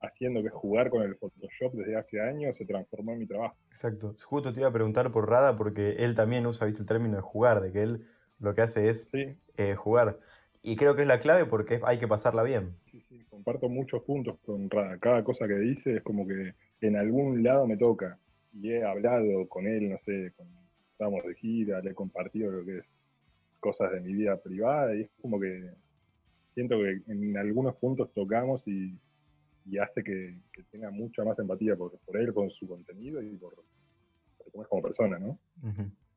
haciendo, 0.00 0.42
que 0.42 0.48
es 0.48 0.54
jugar 0.54 0.90
con 0.90 1.02
el 1.02 1.16
Photoshop 1.16 1.72
desde 1.72 1.96
hace 1.96 2.20
años, 2.20 2.56
se 2.56 2.66
transformó 2.66 3.12
en 3.12 3.20
mi 3.20 3.26
trabajo. 3.26 3.56
Exacto. 3.70 4.14
Justo 4.24 4.52
te 4.52 4.60
iba 4.60 4.68
a 4.68 4.72
preguntar 4.72 5.10
por 5.10 5.28
Rada 5.28 5.56
porque 5.56 5.96
él 5.98 6.14
también 6.14 6.46
usa 6.46 6.66
¿viste, 6.66 6.82
el 6.82 6.86
término 6.86 7.16
de 7.16 7.22
jugar, 7.22 7.60
de 7.62 7.72
que 7.72 7.82
él 7.82 8.06
lo 8.38 8.54
que 8.54 8.60
hace 8.60 8.88
es 8.88 9.08
eh, 9.56 9.74
jugar. 9.74 10.20
Y 10.66 10.74
creo 10.74 10.96
que 10.96 11.02
es 11.02 11.08
la 11.08 11.20
clave 11.20 11.46
porque 11.46 11.80
hay 11.84 11.96
que 11.96 12.08
pasarla 12.08 12.42
bien. 12.42 12.74
Sí, 12.90 13.00
sí, 13.08 13.24
comparto 13.30 13.68
muchos 13.68 14.02
puntos 14.02 14.36
con 14.44 14.68
Rada. 14.68 14.98
Cada 14.98 15.22
cosa 15.22 15.46
que 15.46 15.54
dice 15.54 15.98
es 15.98 16.02
como 16.02 16.26
que 16.26 16.54
en 16.80 16.96
algún 16.96 17.44
lado 17.44 17.68
me 17.68 17.76
toca. 17.76 18.18
Y 18.52 18.72
he 18.72 18.82
hablado 18.82 19.48
con 19.48 19.68
él, 19.68 19.88
no 19.88 19.96
sé, 19.96 20.32
con, 20.36 20.48
estamos 20.90 21.24
de 21.24 21.36
gira, 21.36 21.80
le 21.82 21.90
he 21.90 21.94
compartido 21.94 22.50
lo 22.50 22.64
que 22.64 22.78
es 22.78 22.92
cosas 23.60 23.92
de 23.92 24.00
mi 24.00 24.12
vida 24.12 24.36
privada 24.38 24.96
y 24.96 25.02
es 25.02 25.10
como 25.22 25.38
que 25.38 25.70
siento 26.54 26.78
que 26.78 27.00
en 27.12 27.36
algunos 27.36 27.76
puntos 27.76 28.12
tocamos 28.12 28.66
y, 28.66 28.98
hace 29.80 30.02
que, 30.02 30.36
tenga 30.72 30.90
mucha 30.90 31.22
más 31.22 31.38
empatía 31.38 31.76
por, 31.76 31.96
por, 31.98 32.16
él, 32.16 32.34
con 32.34 32.50
su 32.50 32.66
contenido 32.66 33.22
y 33.22 33.36
por, 33.36 33.54
cómo 34.50 34.64
es 34.64 34.68
como 34.68 34.82
persona, 34.82 35.18
¿no? 35.20 35.38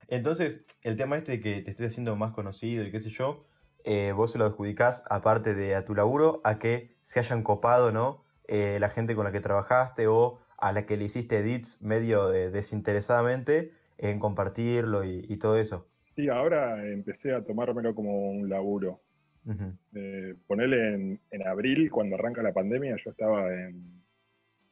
Entonces, 0.08 0.66
el 0.82 0.98
tema 0.98 1.18
este 1.18 1.40
que 1.40 1.62
te 1.62 1.70
estés 1.70 1.88
haciendo 1.88 2.16
más 2.16 2.32
conocido 2.32 2.84
y 2.84 2.90
qué 2.90 3.00
sé 3.00 3.10
yo, 3.10 3.46
eh, 3.84 4.14
vos 4.16 4.32
se 4.32 4.38
lo 4.38 4.46
adjudicás, 4.46 5.04
aparte 5.10 5.54
de 5.54 5.76
a 5.76 5.86
tu 5.86 5.96
laburo, 5.96 6.42
a 6.44 6.60
que 6.60 6.96
se 7.02 7.20
hayan 7.20 7.44
copado, 7.44 7.92
¿no? 7.92 8.24
Eh, 8.48 8.78
la 8.80 8.90
gente 8.90 9.16
con 9.16 9.26
la 9.26 9.32
que 9.32 9.40
trabajaste 9.40 10.08
o 10.08 10.40
a 10.58 10.72
la 10.72 10.86
que 10.86 10.98
le 10.98 11.06
hiciste 11.06 11.38
edits 11.38 11.82
medio 11.82 12.30
desinteresadamente 12.30 13.72
en 13.98 14.20
compartirlo 14.20 15.04
y, 15.04 15.38
todo 15.38 15.58
eso. 15.58 15.88
Sí, 16.16 16.28
ahora 16.30 16.86
empecé 16.86 17.34
a 17.34 17.44
tomármelo 17.44 17.94
como 17.96 18.32
un 18.32 18.50
laburo. 18.50 19.02
Eh, 19.96 20.36
ponele 20.48 20.94
en, 20.94 21.20
en, 21.32 21.48
abril, 21.48 21.90
cuando 21.90 22.16
arranca 22.16 22.44
la 22.44 22.54
pandemia, 22.54 22.96
yo 23.04 23.12
estaba 23.12 23.52
en 23.54 24.00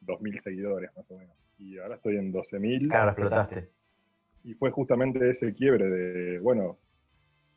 2.000 0.06 0.40
seguidores 0.40 0.90
más 0.96 1.10
o 1.10 1.16
menos. 1.16 1.36
Y 1.58 1.78
ahora 1.78 1.96
estoy 1.96 2.16
en 2.16 2.32
12.000. 2.32 2.88
Claro, 2.88 3.10
explotaste. 3.10 3.68
Y 4.44 4.54
fue 4.54 4.70
justamente 4.70 5.30
ese 5.30 5.52
quiebre 5.52 5.88
de, 5.88 6.38
bueno, 6.38 6.78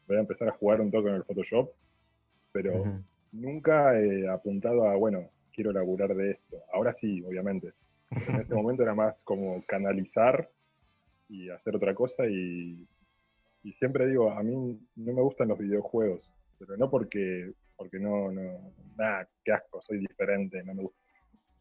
voy 0.08 0.18
a 0.18 0.22
empezar 0.22 0.50
a 0.50 0.54
jugar 0.54 0.82
un 0.82 0.92
toque 0.92 1.10
en 1.10 1.16
el 1.16 1.24
Photoshop, 1.24 1.72
pero 2.52 2.84
nunca 3.32 4.00
he 4.00 4.28
apuntado 4.28 4.88
a, 4.88 4.96
bueno, 4.96 5.30
quiero 5.54 5.72
laburar 5.72 6.16
de 6.16 6.32
esto. 6.32 6.58
Ahora 6.74 6.94
sí, 6.94 7.24
obviamente. 7.24 7.74
en 8.12 8.36
ese 8.40 8.54
momento 8.56 8.84
era 8.84 8.96
más 8.96 9.22
como 9.24 9.64
canalizar 9.66 10.50
y 11.30 11.50
hacer 11.50 11.76
otra 11.76 11.96
cosa 11.96 12.26
y, 12.28 12.88
y, 13.64 13.74
siempre 13.74 14.08
digo, 14.08 14.32
a 14.32 14.44
mí 14.44 14.80
no 14.96 15.14
me 15.14 15.22
gustan 15.22 15.48
los 15.48 15.60
videojuegos, 15.60 16.30
pero 16.60 16.76
no 16.76 16.90
porque, 16.90 17.54
porque 17.78 18.00
no, 18.00 18.32
no, 18.32 18.74
nada, 18.98 19.28
qué 19.46 19.54
asco, 19.54 19.82
soy 19.82 20.00
diferente, 20.00 20.62
no 20.64 20.74
me 20.74 20.84
gusta. 20.84 21.00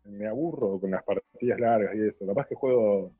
Me 0.04 0.26
aburro 0.26 0.80
con 0.80 0.90
las 0.90 1.04
partidas 1.04 1.60
largas 1.60 1.94
y 1.94 2.08
eso. 2.08 2.26
Capaz 2.26 2.46
que 2.48 2.54
juego 2.54 3.12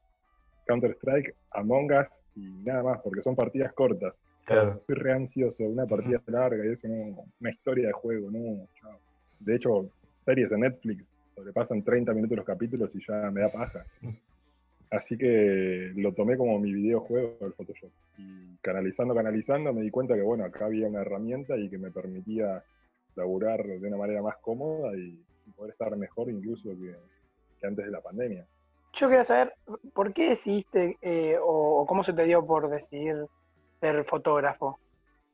Counter-Strike, 0.66 1.34
Among 1.50 1.92
Us 1.92 2.08
y 2.34 2.40
nada 2.64 2.82
más, 2.82 3.00
porque 3.02 3.22
son 3.22 3.36
partidas 3.36 3.72
cortas. 3.74 4.14
Claro. 4.50 4.82
Soy 4.84 4.96
re 4.96 5.12
ansioso, 5.12 5.64
una 5.64 5.86
partida 5.86 6.20
larga 6.26 6.64
y 6.66 6.72
eso, 6.72 6.88
no, 6.88 7.24
una 7.40 7.50
historia 7.50 7.86
de 7.86 7.92
juego, 7.92 8.32
no, 8.32 8.66
De 9.38 9.54
hecho, 9.54 9.88
series 10.24 10.50
de 10.50 10.58
Netflix 10.58 11.04
sobrepasan 11.36 11.84
30 11.84 12.12
minutos 12.12 12.36
los 12.36 12.46
capítulos 12.46 12.92
y 12.96 13.00
ya 13.06 13.30
me 13.30 13.42
da 13.42 13.48
paja. 13.48 13.84
Así 14.90 15.16
que 15.16 15.92
lo 15.94 16.12
tomé 16.14 16.36
como 16.36 16.58
mi 16.58 16.72
videojuego 16.72 17.36
del 17.40 17.52
Photoshop. 17.52 17.90
Y 18.18 18.56
canalizando, 18.60 19.14
canalizando, 19.14 19.72
me 19.72 19.82
di 19.82 19.90
cuenta 19.90 20.16
que 20.16 20.22
bueno, 20.22 20.44
acá 20.44 20.64
había 20.64 20.88
una 20.88 21.02
herramienta 21.02 21.56
y 21.56 21.70
que 21.70 21.78
me 21.78 21.92
permitía 21.92 22.64
laburar 23.14 23.64
de 23.64 23.86
una 23.86 23.96
manera 23.96 24.20
más 24.20 24.36
cómoda 24.38 24.96
y, 24.96 25.24
poder 25.56 25.72
estar 25.72 25.94
mejor 25.96 26.30
incluso 26.30 26.70
que 26.70 27.66
antes 27.66 27.84
de 27.84 27.90
la 27.90 28.00
pandemia. 28.00 28.46
Yo 28.94 29.08
quería 29.08 29.24
saber, 29.24 29.52
¿por 29.92 30.12
qué 30.12 30.30
decidiste 30.30 30.96
eh, 31.02 31.36
o, 31.42 31.84
cómo 31.86 32.04
se 32.04 32.12
te 32.12 32.24
dio 32.24 32.46
por 32.46 32.70
decidir 32.70 33.26
ser 33.80 34.04
fotógrafo? 34.04 34.78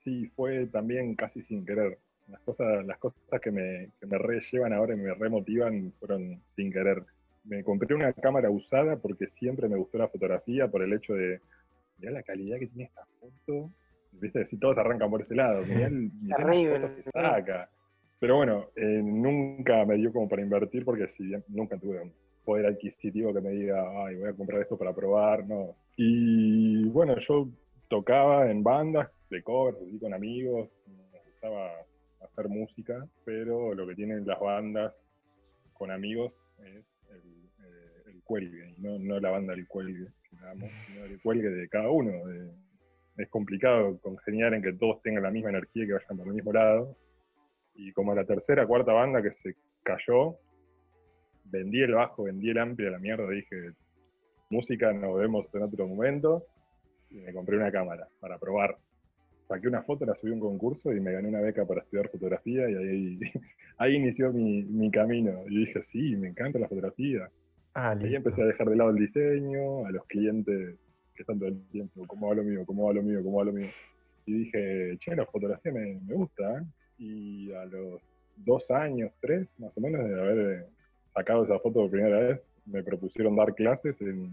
Sí, 0.05 0.31
fue 0.37 0.67
también 0.67 1.15
casi 1.15 1.43
sin 1.43 1.65
querer. 1.65 1.99
Las 2.29 2.41
cosas, 2.41 2.85
las 2.87 2.99
cosas 2.99 3.41
que 3.41 3.51
me, 3.51 3.91
que 4.01 4.07
me 4.07 4.19
re 4.19 4.41
llevan 4.51 4.73
ahora 4.73 4.95
y 4.95 4.97
me 4.97 5.15
remotivan 5.15 5.93
fueron 5.99 6.41
sin 6.55 6.73
querer. 6.73 7.03
Me 7.45 7.63
compré 7.63 7.95
una 7.95 8.13
cámara 8.13 8.51
usada 8.51 8.97
porque 8.97 9.27
siempre 9.29 9.69
me 9.69 9.77
gustó 9.77 9.99
la 9.99 10.09
fotografía 10.09 10.69
por 10.69 10.83
el 10.83 10.93
hecho 10.93 11.15
de, 11.15 11.41
mirá 11.99 12.13
la 12.13 12.23
calidad 12.23 12.59
que 12.59 12.67
tiene 12.67 12.85
esta 12.85 13.05
foto. 13.21 13.71
Viste, 14.13 14.45
si 14.45 14.59
todos 14.59 14.79
arrancan 14.79 15.11
por 15.11 15.21
ese 15.21 15.35
lado, 15.35 15.65
mirá 15.67 15.87
el, 15.87 16.11
Terrible. 16.37 17.03
que 17.05 17.11
saca. 17.11 17.69
Pero 18.19 18.37
bueno, 18.37 18.71
eh, 18.75 19.01
nunca 19.03 19.85
me 19.85 19.97
dio 19.97 20.13
como 20.13 20.29
para 20.29 20.43
invertir 20.43 20.85
porque 20.85 21.07
si 21.07 21.31
nunca 21.49 21.77
tuve 21.77 22.11
poder 22.45 22.67
adquisitivo 22.67 23.35
que 23.35 23.41
me 23.41 23.51
diga, 23.51 23.85
ay, 24.05 24.17
voy 24.17 24.29
a 24.29 24.33
comprar 24.33 24.63
esto 24.63 24.79
para 24.79 24.95
probar, 24.95 25.47
no. 25.47 25.77
Y 25.97 26.89
bueno, 26.89 27.19
yo 27.19 27.49
tocaba 27.89 28.51
en 28.51 28.63
bandas 28.63 29.11
de 29.31 29.43
covers, 29.43 29.79
así 29.81 29.99
con 29.99 30.15
amigos, 30.15 30.73
me 30.87 31.21
gustaba 31.31 31.71
hacer 32.21 32.49
música, 32.49 33.07
pero 33.25 33.75
lo 33.75 33.87
que 33.87 33.95
tienen 33.95 34.27
las 34.27 34.41
bandas 34.41 35.01
con 35.73 35.91
amigos 35.91 36.35
es 36.59 36.85
el, 37.11 37.21
eh, 37.65 38.03
el 38.07 38.23
cuelgue, 38.23 38.75
no, 38.79 38.99
no, 38.99 39.21
la 39.21 39.31
banda 39.31 39.55
del 39.55 39.67
cuelgue, 39.67 40.09
sino 40.31 41.05
el 41.05 41.21
cuelgue 41.21 41.51
de 41.51 41.69
cada 41.69 41.91
uno. 41.91 42.13
es 43.17 43.29
complicado 43.31 43.99
congeniar 44.01 44.55
en 44.55 44.63
que 44.63 44.73
todos 44.75 45.01
tengan 45.03 45.23
la 45.23 45.31
misma 45.31 45.51
energía 45.51 45.85
y 45.85 45.87
que 45.87 45.93
vayan 45.95 46.17
por 46.17 46.27
el 46.27 46.35
mismo 46.35 46.53
lado. 46.53 46.97
Y 47.75 47.93
como 47.93 48.15
la 48.15 48.25
tercera, 48.25 48.67
cuarta 48.67 48.95
banda 48.95 49.23
que 49.23 49.33
se 49.33 49.55
cayó, 49.83 50.39
vendí 51.45 51.83
el 51.83 51.95
bajo, 51.95 52.25
vendí 52.25 52.51
el 52.51 52.59
amplio 52.59 52.89
a 52.89 52.93
la 52.93 52.99
mierda, 52.99 53.29
dije, 53.29 53.73
música 54.51 54.93
nos 54.93 55.19
vemos 55.19 55.47
en 55.55 55.63
otro 55.63 55.87
momento, 55.87 56.47
y 57.11 57.21
me 57.21 57.33
compré 57.33 57.57
una 57.57 57.71
cámara 57.71 58.09
para 58.21 58.39
probar. 58.39 58.77
Saqué 59.49 59.69
una 59.69 59.83
foto, 59.83 60.05
la 60.05 60.15
subí 60.15 60.33
a 60.33 60.35
un 60.35 60.41
concurso 60.41 60.93
y 60.93 61.01
me 61.01 61.13
gané 61.13 61.29
una 61.29 61.41
beca 61.41 61.65
para 61.65 61.81
estudiar 61.81 62.09
fotografía 62.09 62.69
y 62.69 62.75
ahí, 62.75 63.21
ahí 63.79 63.95
inició 63.95 64.33
mi, 64.33 64.91
camino. 64.91 65.45
Y 65.49 65.61
dije, 65.61 65.83
sí, 65.83 66.17
me 66.17 66.29
encanta 66.29 66.59
la 66.59 66.69
fotografía. 66.69 67.31
Ah, 67.75 67.91
ahí 67.91 68.15
empecé 68.15 68.43
a 68.43 68.47
dejar 68.47 68.69
de 68.71 68.77
lado 68.77 68.91
el 68.91 68.97
diseño, 68.97 69.87
a 69.87 69.91
los 69.91 70.05
clientes 70.07 70.77
que 71.15 71.23
están 71.23 71.39
todo 71.39 71.49
el 71.49 71.61
tiempo, 71.69 72.07
¿cómo 72.07 72.29
va 72.29 72.35
lo 72.35 72.45
mío? 72.45 72.65
¿Cómo 72.67 72.87
va 72.87 72.93
lo 72.93 73.03
mío? 73.03 73.23
¿Cómo 73.23 73.39
va 73.39 73.45
lo 73.45 73.53
mío? 73.53 73.69
Y 74.27 74.33
dije, 74.33 74.97
che, 74.99 75.17
la 75.17 75.25
fotografía 75.27 75.73
me, 75.73 76.01
me 76.07 76.15
gusta. 76.15 76.59
¿eh?". 76.59 76.63
Y 76.99 77.53
a 77.53 77.65
los 77.65 78.03
dos 78.37 78.71
años, 78.71 79.13
tres, 79.21 79.59
más 79.59 79.77
o 79.77 79.81
menos, 79.81 80.05
de 80.05 80.21
haber 80.21 80.67
sacado 81.15 81.45
esa 81.45 81.59
foto 81.59 81.81
por 81.81 81.91
primera 81.91 82.19
vez, 82.21 82.53
me 82.67 82.83
propusieron 82.83 83.37
dar 83.37 83.55
clases, 83.55 84.01
en, 84.01 84.31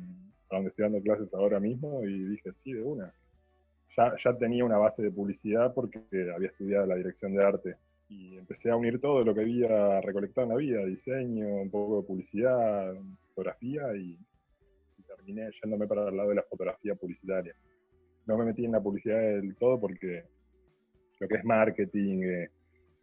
donde 0.57 0.69
estoy 0.69 0.83
dando 0.83 1.01
clases 1.01 1.33
ahora 1.33 1.59
mismo, 1.59 2.03
y 2.03 2.23
dije, 2.25 2.51
sí, 2.63 2.73
de 2.73 2.81
una. 2.81 3.13
Ya, 3.97 4.09
ya 4.23 4.37
tenía 4.37 4.65
una 4.65 4.77
base 4.77 5.03
de 5.03 5.11
publicidad 5.11 5.73
porque 5.73 5.99
había 6.35 6.49
estudiado 6.49 6.85
la 6.87 6.95
dirección 6.95 7.33
de 7.33 7.43
arte 7.43 7.75
y 8.09 8.37
empecé 8.37 8.69
a 8.69 8.75
unir 8.75 8.99
todo 8.99 9.23
lo 9.23 9.33
que 9.33 9.41
había 9.41 10.01
recolectado 10.01 10.45
en 10.45 10.53
la 10.53 10.57
vida, 10.57 10.85
diseño, 10.85 11.47
un 11.47 11.69
poco 11.69 12.01
de 12.01 12.07
publicidad, 12.07 12.93
fotografía 13.29 13.95
y, 13.95 14.17
terminé 15.07 15.49
yéndome 15.61 15.87
para 15.87 16.09
el 16.09 16.17
lado 16.17 16.29
de 16.29 16.35
la 16.35 16.43
fotografía 16.43 16.95
publicitaria. 16.95 17.53
No 18.25 18.37
me 18.37 18.45
metí 18.45 18.65
en 18.65 18.71
la 18.71 18.81
publicidad 18.81 19.19
del 19.19 19.55
todo 19.55 19.79
porque 19.79 20.23
lo 21.19 21.27
que 21.27 21.35
es 21.35 21.45
marketing, 21.45 22.23
eh, 22.23 22.49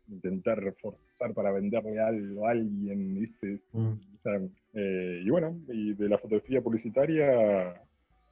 intentar 0.08 0.58
reforzar 0.58 1.32
para 1.34 1.52
venderle 1.52 2.00
algo 2.00 2.46
a 2.46 2.50
alguien, 2.50 3.14
¿viste? 3.14 3.60
Mm. 3.72 3.92
Eh, 4.24 5.22
y 5.24 5.30
bueno, 5.30 5.58
y 5.68 5.94
de 5.94 6.08
la 6.08 6.18
fotografía 6.18 6.60
publicitaria, 6.60 7.74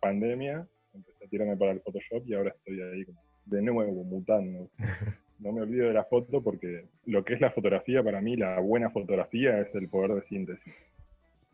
pandemia, 0.01 0.66
empecé 0.94 1.24
a 1.24 1.29
tirarme 1.29 1.57
para 1.57 1.72
el 1.72 1.81
Photoshop 1.81 2.27
y 2.27 2.35
ahora 2.35 2.51
estoy 2.51 2.81
ahí 2.81 3.07
de 3.46 3.62
nuevo 3.62 4.05
mutando. 4.05 4.68
No 5.38 5.53
me 5.53 5.61
olvido 5.61 5.87
de 5.87 5.94
la 5.94 6.03
foto 6.03 6.42
porque 6.42 6.87
lo 7.07 7.24
que 7.24 7.35
es 7.35 7.40
la 7.40 7.53
fotografía, 7.53 8.03
para 8.03 8.20
mí, 8.20 8.35
la 8.35 8.59
buena 8.59 8.90
fotografía 8.90 9.61
es 9.61 9.72
el 9.77 9.88
poder 9.88 10.11
de 10.16 10.22
síntesis. 10.22 10.74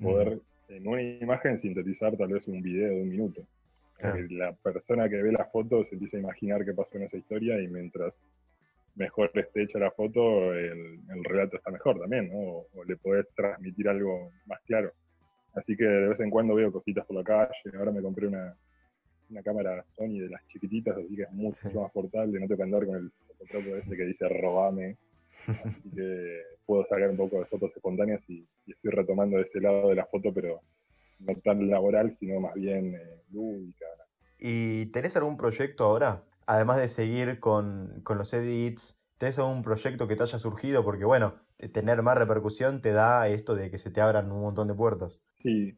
Poder 0.00 0.40
en 0.68 0.88
una 0.88 1.02
imagen 1.02 1.58
sintetizar 1.58 2.16
tal 2.16 2.28
vez 2.28 2.48
un 2.48 2.62
video 2.62 2.88
de 2.88 3.02
un 3.02 3.10
minuto. 3.10 3.42
La 4.30 4.52
persona 4.54 5.08
que 5.08 5.22
ve 5.22 5.32
la 5.32 5.44
foto 5.44 5.84
se 5.84 5.94
empieza 5.94 6.16
a 6.16 6.20
imaginar 6.20 6.64
qué 6.64 6.72
pasó 6.72 6.96
en 6.96 7.04
esa 7.04 7.18
historia 7.18 7.60
y 7.60 7.68
mientras 7.68 8.24
mejor 8.94 9.30
esté 9.34 9.62
hecha 9.62 9.78
la 9.78 9.90
foto, 9.90 10.52
el, 10.54 11.00
relato 11.24 11.56
está 11.56 11.70
mejor 11.70 11.98
también, 11.98 12.28
¿no? 12.28 12.66
O, 12.72 12.84
le 12.84 12.96
podés 12.96 13.26
transmitir 13.34 13.88
algo 13.88 14.30
más 14.46 14.60
claro. 14.62 14.92
Así 15.54 15.76
que 15.76 15.84
de 15.84 16.08
vez 16.08 16.20
en 16.20 16.30
cuando 16.30 16.54
veo 16.54 16.72
cositas 16.72 17.06
por 17.06 17.16
la 17.16 17.24
calle. 17.24 17.76
Ahora 17.78 17.92
me 17.92 18.02
compré 18.02 18.26
una, 18.26 18.56
una 19.30 19.42
cámara 19.42 19.84
Sony 19.84 20.18
de 20.20 20.28
las 20.28 20.46
chiquititas, 20.48 20.96
así 20.96 21.14
que 21.16 21.22
es 21.22 21.32
mucho 21.32 21.70
más 21.72 21.92
portable. 21.92 22.40
No 22.40 22.48
te 22.48 22.56
que 22.56 22.62
andar 22.62 22.86
con 22.86 22.96
el 22.96 23.12
fotógrafo 23.38 23.76
ese 23.76 23.96
que 23.96 24.04
dice 24.04 24.28
robame. 24.28 24.96
Así 25.46 25.90
que 25.94 26.42
puedo 26.66 26.84
sacar 26.86 27.10
un 27.10 27.16
poco 27.16 27.38
de 27.38 27.44
fotos 27.44 27.70
espontáneas 27.74 28.28
y, 28.28 28.46
y 28.66 28.72
estoy 28.72 28.90
retomando 28.90 29.38
ese 29.38 29.60
lado 29.60 29.90
de 29.90 29.96
la 29.96 30.06
foto, 30.06 30.32
pero 30.32 30.60
no 31.20 31.34
tan 31.36 31.68
laboral, 31.68 32.14
sino 32.14 32.40
más 32.40 32.54
bien 32.54 32.94
eh, 32.94 33.22
lúdica. 33.32 33.86
¿Y 34.38 34.86
tenés 34.86 35.16
algún 35.16 35.36
proyecto 35.36 35.84
ahora? 35.84 36.22
Además 36.46 36.78
de 36.78 36.88
seguir 36.88 37.40
con, 37.40 38.00
con 38.02 38.18
los 38.18 38.32
edits, 38.32 39.02
¿tenés 39.18 39.38
algún 39.38 39.62
proyecto 39.62 40.06
que 40.08 40.16
te 40.16 40.22
haya 40.22 40.38
surgido? 40.38 40.84
Porque 40.84 41.04
bueno, 41.04 41.34
te- 41.56 41.68
tener 41.68 42.02
más 42.02 42.18
repercusión 42.18 42.80
te 42.82 42.92
da 42.92 43.28
esto 43.28 43.54
de 43.54 43.70
que 43.70 43.78
se 43.78 43.90
te 43.90 44.00
abran 44.00 44.30
un 44.32 44.40
montón 44.42 44.68
de 44.68 44.74
puertas. 44.74 45.22
Sí, 45.42 45.76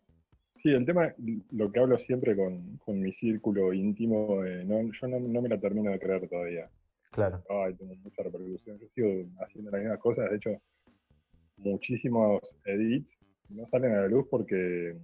sí, 0.62 0.70
el 0.70 0.86
tema, 0.86 1.14
lo 1.50 1.70
que 1.72 1.80
hablo 1.80 1.98
siempre 1.98 2.36
con, 2.36 2.78
con 2.78 3.00
mi 3.00 3.12
círculo 3.12 3.72
íntimo, 3.72 4.44
eh, 4.44 4.64
no, 4.64 4.80
yo 4.92 5.08
no, 5.08 5.20
no 5.20 5.42
me 5.42 5.48
la 5.48 5.60
termino 5.60 5.90
de 5.90 5.98
creer 5.98 6.28
todavía. 6.28 6.70
Claro. 7.10 7.42
Ay, 7.48 7.74
tengo 7.74 7.94
mucha 7.96 8.22
repercusión. 8.22 8.78
Yo 8.78 8.88
sigo 8.94 9.08
haciendo 9.40 9.70
las 9.70 9.80
mismas 9.80 9.98
cosas, 10.00 10.30
de 10.30 10.36
hecho, 10.36 10.50
muchísimos 11.56 12.40
edits 12.64 13.18
no 13.48 13.66
salen 13.68 13.92
a 13.92 14.02
la 14.02 14.08
luz 14.08 14.26
porque 14.30 14.96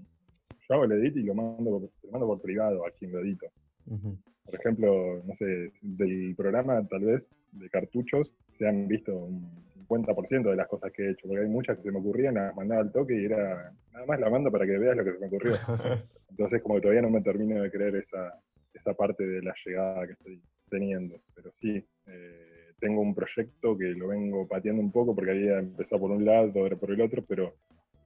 yo 0.69 0.75
hago 0.75 0.85
el 0.85 0.93
edit 0.93 1.17
y 1.17 1.23
lo 1.23 1.35
mando, 1.35 1.71
por- 1.71 1.83
lo 1.83 2.11
mando 2.11 2.27
por 2.27 2.41
privado 2.41 2.87
a 2.87 2.91
quien 2.91 3.13
lo 3.13 3.21
edito. 3.21 3.47
Por 3.87 4.55
ejemplo, 4.55 5.23
no 5.25 5.35
sé, 5.37 5.73
del 5.81 6.35
programa 6.37 6.87
tal 6.89 7.05
vez 7.05 7.27
de 7.53 7.69
cartuchos 7.69 8.35
se 8.59 8.67
han 8.67 8.89
visto 8.89 9.15
un 9.15 9.63
50% 9.89 10.51
de 10.51 10.57
las 10.57 10.69
cosas 10.69 10.93
que 10.93 11.03
he 11.03 11.11
hecho, 11.11 11.29
porque 11.29 11.43
hay 11.43 11.49
muchas 11.49 11.77
que 11.77 11.85
se 11.85 11.93
me 11.93 11.99
ocurrían, 11.99 12.35
las 12.35 12.55
mandaba 12.55 12.83
al 12.83 12.93
toque 12.93 13.21
y 13.21 13.25
era 13.27 13.73
nada 13.93 14.07
más 14.07 14.21
la 14.21 14.31
mando 14.31 14.51
para 14.51 14.67
que 14.67 14.79
veas 14.79 14.97
lo 14.97 15.05
que 15.05 15.13
se 15.13 15.19
me 15.19 15.27
ocurrió. 15.27 15.55
Entonces 16.31 16.63
como 16.63 16.77
que 16.77 16.83
todavía 16.83 17.03
no 17.03 17.11
me 17.11 17.21
termino 17.21 17.63
de 17.63 17.71
creer 17.71 17.97
esa, 17.97 18.39
esa 18.73 18.95
parte 18.95 19.27
de 19.27 19.43
la 19.43 19.55
llegada 19.65 20.07
que 20.07 20.13
estoy 20.13 20.43
teniendo. 20.71 21.21
Pero 21.35 21.53
sí, 21.61 21.85
eh, 22.07 22.73
tengo 22.81 23.03
un 23.03 23.15
proyecto 23.15 23.77
que 23.77 23.91
lo 23.91 24.09
vengo 24.09 24.47
pateando 24.49 24.83
un 24.83 24.91
poco 24.91 25.15
porque 25.15 25.33
había 25.33 25.59
empezado 25.59 26.01
por 26.01 26.11
un 26.11 26.25
lado, 26.25 26.51
ahora 26.57 26.77
por 26.77 26.91
el 26.91 27.01
otro, 27.01 27.23
pero 27.25 27.55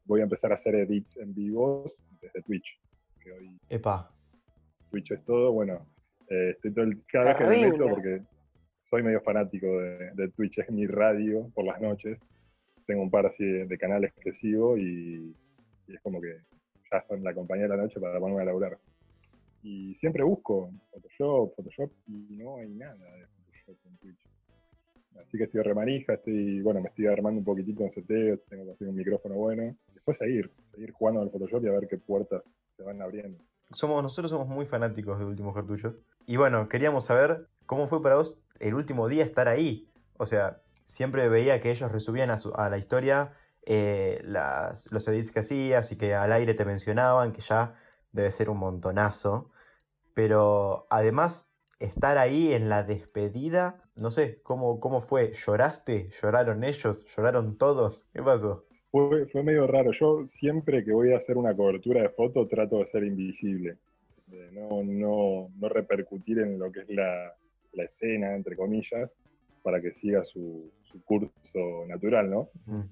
voy 0.05 0.21
a 0.21 0.25
empezar 0.25 0.51
a 0.51 0.55
hacer 0.55 0.75
edits 0.75 1.17
en 1.17 1.35
vivos 1.35 1.93
desde 2.21 2.43
Twitch. 2.43 2.81
Que 3.21 3.33
hoy 3.33 3.59
Epa. 3.69 4.16
Twitch 4.91 5.13
es 5.13 5.25
todo, 5.25 5.53
bueno, 5.53 5.87
eh, 6.29 6.51
estoy 6.51 6.73
todo 6.73 6.85
el- 6.85 7.03
cada 7.07 7.27
vez 7.27 7.37
que 7.37 7.45
me 7.45 7.51
meto, 7.71 7.85
porque 7.95 8.23
soy 8.89 9.03
medio 9.03 9.21
fanático 9.21 9.67
de, 9.81 10.11
de 10.15 10.29
Twitch, 10.31 10.59
es 10.59 10.71
mi 10.71 10.87
radio 10.87 11.51
por 11.55 11.65
las 11.65 11.81
noches. 11.81 12.19
Tengo 12.87 13.03
un 13.03 13.11
par 13.11 13.27
así 13.27 13.45
de, 13.45 13.67
de 13.67 13.79
canales 13.79 14.13
que 14.21 14.33
sigo 14.33 14.77
y, 14.79 15.35
y 15.89 15.95
es 15.95 16.01
como 16.03 16.21
que 16.21 16.37
ya 16.91 17.03
son 17.03 17.23
la 17.25 17.35
compañía 17.35 17.65
de 17.65 17.77
la 17.77 17.83
noche 17.83 17.99
para 18.01 18.19
ponerme 18.21 18.43
a 18.43 18.47
laburar. 18.47 18.79
Y 19.63 19.95
siempre 19.97 20.23
busco 20.23 20.71
Photoshop, 20.93 21.55
Photoshop, 21.57 21.91
y 22.07 22.37
no 22.37 22.59
hay 22.59 22.69
nada 22.69 22.95
de 22.95 23.27
Photoshop 23.27 23.87
en 23.87 23.97
Twitch. 23.99 24.21
Así 25.19 25.39
que 25.39 25.45
estoy 25.45 25.63
remanija, 25.63 26.15
estoy, 26.15 26.61
bueno, 26.61 26.81
me 26.81 26.89
estoy 26.89 27.07
armando 27.07 27.39
un 27.41 27.45
poquitito 27.45 27.83
en 27.83 27.91
seteo, 27.91 28.39
tengo 28.49 28.67
que 28.67 28.71
hacer 28.73 28.87
un 28.89 28.95
micrófono 28.97 29.35
bueno. 29.35 29.75
Después 29.95 30.19
seguir, 30.19 30.49
seguir 30.73 30.93
jugando 30.93 31.23
al 31.23 31.31
Photoshop 31.31 31.65
y 31.65 31.69
a 31.69 31.73
ver 31.73 31.89
qué 31.89 31.99
puertas 31.99 32.55
se 32.71 32.83
van 32.85 33.01
abriendo. 33.03 33.43
Somos, 33.73 34.03
nosotros 34.03 34.31
somos 34.31 34.49
muy 34.49 34.65
fanáticos 34.65 35.19
de 35.19 35.25
Últimos 35.25 35.55
Cartuchos. 35.55 36.01
Y 36.27 36.37
bueno, 36.37 36.69
queríamos 36.69 37.05
saber 37.07 37.49
cómo 37.67 37.87
fue 37.87 38.03
para 38.03 38.17
vos 38.17 38.41
el 38.61 38.75
último 38.75 39.09
día 39.09 39.25
estar 39.25 39.49
ahí. 39.49 39.91
O 40.17 40.27
sea, 40.27 40.63
siempre 40.85 41.29
veía 41.29 41.61
que 41.61 41.71
ellos 41.71 41.91
resubían 41.93 42.31
a, 42.31 42.37
su- 42.39 42.55
a 42.55 42.71
la 42.71 42.79
historia 42.79 43.33
eh, 43.63 44.21
los 44.25 45.09
edits 45.09 45.33
que 45.33 45.41
hacías 45.41 45.91
y 45.93 45.97
que 45.97 46.15
al 46.15 46.33
aire 46.33 46.55
te 46.55 46.65
mencionaban, 46.65 47.33
que 47.33 47.41
ya 47.41 47.75
debe 48.13 48.31
ser 48.31 48.51
un 48.51 48.59
montonazo. 48.59 49.51
Pero 50.15 50.87
además, 50.91 51.51
estar 51.81 52.19
ahí 52.19 52.55
en 52.55 52.69
la 52.69 52.83
despedida, 52.85 53.83
no 53.97 54.11
sé, 54.11 54.43
¿cómo, 54.43 54.81
cómo 54.81 55.01
fue? 55.01 55.33
¿Lloraste? 55.33 56.11
¿Lloraron 56.11 56.65
ellos? 56.65 57.07
¿Lloraron 57.07 57.59
todos? 57.59 58.09
¿Qué 58.13 58.23
pasó? 58.23 58.67
Fue, 58.97 59.27
fue 59.27 59.43
medio 59.43 59.67
raro. 59.67 59.93
Yo 59.93 60.27
siempre 60.27 60.83
que 60.83 60.91
voy 60.91 61.13
a 61.13 61.19
hacer 61.19 61.37
una 61.37 61.55
cobertura 61.55 62.01
de 62.01 62.09
foto 62.09 62.49
trato 62.49 62.79
de 62.79 62.87
ser 62.87 63.05
invisible, 63.05 63.77
de 64.27 64.51
no, 64.53 64.83
no, 64.85 65.51
no 65.55 65.69
repercutir 65.69 66.39
en 66.39 66.59
lo 66.59 66.73
que 66.73 66.81
es 66.81 66.89
la, 66.89 67.31
la 67.75 67.85
escena, 67.85 68.35
entre 68.35 68.57
comillas, 68.57 69.11
para 69.63 69.83
que 69.83 69.93
siga 69.93 70.25
su, 70.25 70.73
su 70.81 71.05
curso 71.05 71.85
natural, 71.87 72.31
¿no? 72.31 72.49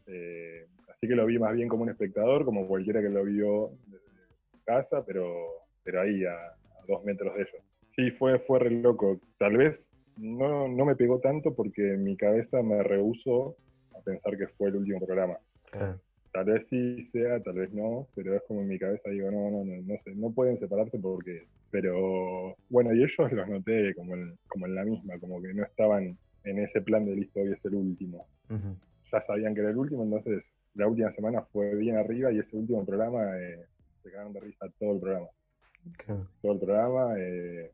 Eh, 0.07 0.67
así 0.91 1.09
que 1.09 1.15
lo 1.15 1.25
vi 1.25 1.39
más 1.39 1.55
bien 1.55 1.71
como 1.71 1.85
un 1.85 1.89
espectador, 1.89 2.45
como 2.45 2.69
cualquiera 2.69 3.01
que 3.01 3.09
lo 3.09 3.25
vio 3.25 3.71
desde 3.87 4.63
casa, 4.67 5.03
pero, 5.07 5.33
pero 5.85 6.03
ahí 6.03 6.23
a, 6.27 6.35
a 6.35 6.85
dos 6.87 7.03
metros 7.03 7.35
de 7.35 7.45
ellos. 7.45 7.63
Sí, 7.97 8.11
fue, 8.11 8.39
fue 8.41 8.59
re 8.59 8.71
loco. 8.73 9.19
Tal 9.39 9.57
vez 9.57 9.91
no, 10.19 10.69
no 10.69 10.85
me 10.85 10.97
pegó 10.97 11.19
tanto 11.21 11.55
porque 11.55 11.97
mi 11.97 12.15
cabeza 12.15 12.63
me 12.63 12.83
rehuso 12.83 13.57
a 13.97 14.03
pensar 14.03 14.37
que 14.37 14.49
fue 14.49 14.69
el 14.69 14.77
último 14.77 15.01
programa. 15.01 15.39
Claro. 15.79 16.01
Tal 16.33 16.45
vez 16.47 16.67
sí 16.67 17.05
sea, 17.05 17.41
tal 17.41 17.55
vez 17.55 17.73
no, 17.73 18.09
pero 18.17 18.35
es 18.35 18.43
como 18.49 18.63
en 18.63 18.69
mi 18.69 18.79
cabeza 18.79 19.09
digo, 19.11 19.31
no, 19.31 19.51
no, 19.51 19.65
no, 19.65 19.83
no 19.83 19.99
sé, 19.99 20.15
no 20.15 20.33
pueden 20.33 20.59
separarse 20.59 20.99
porque... 20.99 21.47
Pero 21.71 22.57
bueno, 22.69 22.93
y 22.93 22.99
ellos 23.03 23.33
los 23.33 23.49
noté 23.49 23.95
como 23.95 24.15
en, 24.15 24.37
como 24.49 24.67
en 24.67 24.75
la 24.75 24.85
misma, 24.85 25.19
como 25.19 25.41
que 25.41 25.55
no 25.55 25.65
estaban 25.65 26.17
en 26.45 26.59
ese 26.59 26.81
plan 26.81 27.05
de 27.05 27.17
listo, 27.17 27.41
hoy 27.41 27.53
es 27.53 27.65
el 27.65 27.75
último 27.75 28.27
ya 29.15 29.21
sabían 29.21 29.55
que 29.55 29.61
era 29.61 29.71
el 29.71 29.77
último, 29.77 30.03
entonces 30.03 30.55
la 30.75 30.89
última 30.89 31.11
semana 31.11 31.43
fue 31.43 31.75
bien 31.77 31.97
arriba 31.97 32.33
y 32.33 32.39
ese 32.39 32.57
último 32.57 32.85
programa 32.85 33.39
eh, 33.39 33.65
se 34.03 34.11
cagaron 34.11 34.33
de 34.33 34.41
risa 34.41 34.67
todo 34.79 34.95
el 34.95 35.01
programa. 35.01 35.27
Todo 36.41 36.53
el 36.53 36.59
programa 36.59 37.15
eh, 37.19 37.71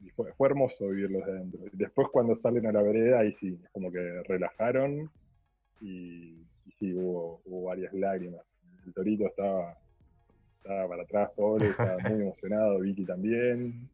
y 0.00 0.10
fue, 0.10 0.32
fue 0.34 0.48
hermoso 0.48 0.88
vivirlos 0.88 1.26
de 1.26 1.32
adentro. 1.32 1.60
Después 1.72 2.08
cuando 2.12 2.34
salen 2.34 2.66
a 2.66 2.72
la 2.72 2.82
vereda, 2.82 3.20
ahí 3.20 3.32
sí, 3.32 3.58
como 3.72 3.90
que 3.90 4.22
relajaron 4.22 5.10
y 5.80 6.46
sí, 6.80 6.92
hubo, 6.94 7.40
hubo 7.44 7.64
varias 7.68 7.92
lágrimas. 7.94 8.40
El 8.84 8.92
Torito 8.92 9.26
estaba, 9.26 9.76
estaba 10.56 10.88
para 10.88 11.02
atrás, 11.04 11.30
pobre, 11.36 11.66
estaba 11.68 11.98
muy 11.98 12.22
emocionado, 12.22 12.80
Vicky 12.80 13.04
también. 13.04 13.88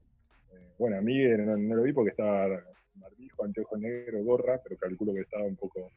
Eh, 0.53 0.73
bueno, 0.79 0.97
a 0.97 1.01
Miguel 1.03 1.45
no, 1.45 1.57
no 1.57 1.75
lo 1.75 1.83
vi 1.83 1.93
porque 1.93 2.11
estaba 2.11 2.49
barbijo, 2.95 3.45
anteojo 3.45 3.77
negro, 3.77 4.23
gorra, 4.25 4.61
pero 4.63 4.77
calculo 4.79 5.13
que 5.13 5.21
estaba 5.21 5.45
un 5.45 5.57
poco 5.57 5.91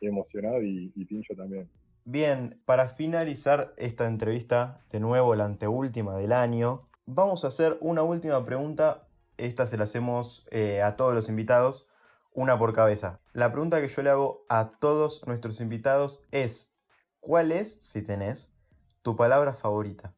emocionado 0.00 0.62
y, 0.62 0.92
y 0.94 1.04
Pincho 1.04 1.34
también. 1.34 1.68
Bien, 2.04 2.58
para 2.64 2.88
finalizar 2.88 3.72
esta 3.76 4.08
entrevista, 4.08 4.80
de 4.90 4.98
nuevo 4.98 5.36
la 5.36 5.44
anteúltima 5.44 6.16
del 6.16 6.32
año, 6.32 6.88
vamos 7.06 7.44
a 7.44 7.48
hacer 7.48 7.78
una 7.80 8.02
última 8.02 8.44
pregunta. 8.44 9.06
Esta 9.36 9.66
se 9.66 9.76
la 9.76 9.84
hacemos 9.84 10.46
eh, 10.50 10.82
a 10.82 10.96
todos 10.96 11.14
los 11.14 11.28
invitados, 11.28 11.88
una 12.34 12.58
por 12.58 12.72
cabeza. 12.72 13.20
La 13.32 13.50
pregunta 13.52 13.80
que 13.80 13.88
yo 13.88 14.02
le 14.02 14.10
hago 14.10 14.44
a 14.48 14.72
todos 14.78 15.26
nuestros 15.26 15.60
invitados 15.60 16.24
es, 16.30 16.76
¿cuál 17.20 17.52
es, 17.52 17.76
si 17.76 18.02
tenés, 18.02 18.54
tu 19.02 19.16
palabra 19.16 19.54
favorita? 19.54 20.14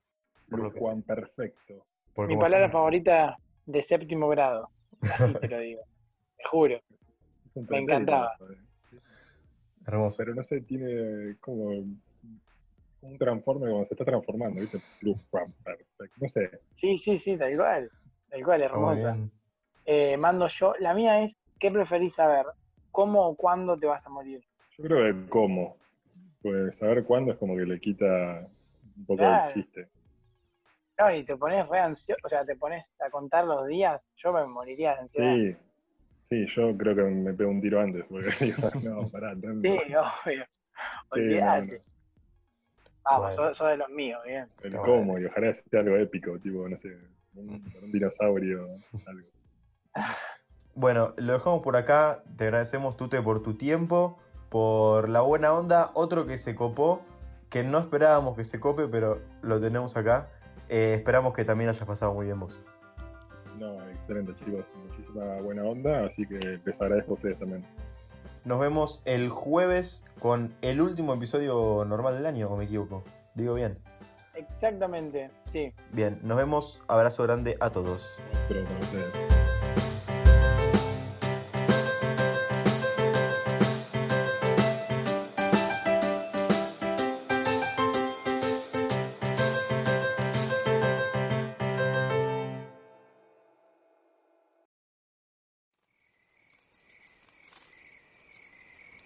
Por 0.48 0.60
lo 0.60 0.70
Juan 0.70 1.02
perfecto. 1.02 1.86
Por 2.14 2.28
Mi 2.28 2.36
palabra 2.36 2.70
favorita 2.70 3.38
de 3.66 3.82
séptimo 3.82 4.28
grado. 4.28 4.68
Así 5.00 5.34
te 5.34 5.48
lo 5.48 5.58
digo. 5.58 5.82
Te 6.36 6.44
juro. 6.50 6.80
Me 7.54 7.78
encantaba. 7.78 8.36
joder. 8.38 8.58
Hermoso. 9.86 10.16
Pero 10.18 10.34
no 10.34 10.42
sé, 10.42 10.60
tiene 10.62 11.36
como 11.40 11.84
un 13.04 13.18
transforme 13.18 13.70
como 13.70 13.84
se 13.84 13.94
está 13.94 14.04
transformando, 14.04 14.60
¿viste? 14.60 14.78
Perfecto. 15.62 16.20
No 16.20 16.28
sé, 16.28 16.50
Sí, 16.74 16.96
sí, 16.96 17.18
sí, 17.18 17.36
tal 17.36 17.56
cual. 17.56 17.90
Tal 18.30 18.44
cual, 18.44 18.62
hermosa. 18.62 19.18
Eh, 19.84 20.16
mando 20.16 20.48
yo. 20.48 20.74
La 20.80 20.94
mía 20.94 21.22
es, 21.22 21.36
¿qué 21.58 21.70
preferís 21.70 22.14
saber? 22.14 22.46
¿Cómo 22.90 23.26
o 23.28 23.36
cuándo 23.36 23.78
te 23.78 23.86
vas 23.86 24.06
a 24.06 24.10
morir? 24.10 24.44
yo 24.76 24.84
creo 24.84 25.04
que 25.24 25.28
cómo. 25.28 25.76
Pues 26.42 26.76
saber 26.76 27.04
cuándo 27.04 27.32
es 27.32 27.38
como 27.38 27.56
que 27.56 27.64
le 27.64 27.80
quita 27.80 28.46
un 28.96 29.06
poco 29.06 29.18
Claro. 29.18 29.48
el 29.48 29.54
chiste. 29.54 29.88
No, 30.98 31.10
y 31.12 31.24
te 31.24 31.36
pones 31.36 31.66
re 31.68 31.80
ansioso, 31.80 32.20
o 32.24 32.28
sea, 32.28 32.44
te 32.44 32.54
pones 32.56 32.86
a 33.00 33.10
contar 33.10 33.44
los 33.44 33.66
días, 33.66 34.00
yo 34.16 34.32
me 34.32 34.46
moriría 34.46 34.94
de 34.94 35.00
ansiedad. 35.00 35.34
Sí, 35.34 35.56
sí, 36.28 36.46
yo 36.46 36.76
creo 36.76 36.94
que 36.94 37.02
me 37.02 37.32
pego 37.34 37.50
un 37.50 37.60
tiro 37.60 37.80
antes, 37.80 38.04
porque 38.08 38.28
digo, 38.40 38.70
no, 38.82 39.08
pará, 39.08 39.30
tanto. 39.30 39.60
Sí, 39.62 39.78
obvio. 39.94 40.44
Sí, 41.14 41.20
Olvídate. 41.20 41.66
no, 41.66 41.72
no. 41.72 41.78
Vamos, 43.04 43.20
Bueno. 43.36 43.36
sos, 43.48 43.58
sos 43.58 43.68
de 43.68 43.76
los 43.76 43.88
míos, 43.90 44.20
bien. 44.24 44.48
El 44.62 44.72
cómo, 44.76 45.04
bueno. 45.12 45.20
y 45.20 45.24
ojalá 45.30 45.52
sea 45.54 45.80
algo 45.80 45.96
épico, 45.96 46.38
tipo, 46.38 46.68
no 46.68 46.76
sé, 46.76 46.96
un, 47.34 47.48
un 47.82 47.92
dinosaurio, 47.92 48.66
algo. 49.06 49.28
Bueno, 50.74 51.14
lo 51.16 51.34
dejamos 51.34 51.62
por 51.62 51.76
acá. 51.76 52.22
Te 52.36 52.44
agradecemos, 52.44 52.96
Tute, 52.96 53.22
por 53.22 53.42
tu 53.42 53.54
tiempo, 53.54 54.18
por 54.48 55.08
la 55.08 55.20
buena 55.20 55.52
onda. 55.52 55.90
Otro 55.94 56.26
que 56.26 56.36
se 56.36 56.54
copó, 56.54 57.02
que 57.48 57.62
no 57.62 57.78
esperábamos 57.78 58.36
que 58.36 58.44
se 58.44 58.58
cope, 58.58 58.88
pero 58.88 59.20
lo 59.42 59.60
tenemos 59.60 59.96
acá. 59.96 60.30
Eh, 60.68 60.94
esperamos 60.94 61.32
que 61.32 61.44
también 61.44 61.70
hayas 61.70 61.86
pasado 61.86 62.14
muy 62.14 62.26
bien 62.26 62.40
vos. 62.40 62.60
No, 63.58 63.80
excelente 63.88 64.34
chicos, 64.34 64.64
muchísima 64.88 65.40
buena 65.42 65.62
onda, 65.62 66.06
así 66.06 66.26
que 66.26 66.60
les 66.64 66.80
agradezco 66.80 67.12
a 67.12 67.14
ustedes 67.14 67.38
también. 67.38 67.64
Nos 68.44 68.58
vemos 68.58 69.00
el 69.04 69.30
jueves 69.30 70.04
con 70.18 70.54
el 70.60 70.80
último 70.80 71.14
episodio 71.14 71.84
normal 71.86 72.14
del 72.14 72.26
año, 72.26 72.48
o 72.48 72.56
me 72.56 72.64
equivoco. 72.64 73.04
Digo 73.34 73.54
bien. 73.54 73.78
Exactamente, 74.34 75.30
sí. 75.52 75.72
Bien, 75.92 76.18
nos 76.22 76.36
vemos. 76.36 76.80
Abrazo 76.88 77.22
grande 77.22 77.56
a 77.60 77.70
todos. 77.70 78.18
Pero 78.48 78.64
para 78.64 78.80
ustedes. 78.80 79.63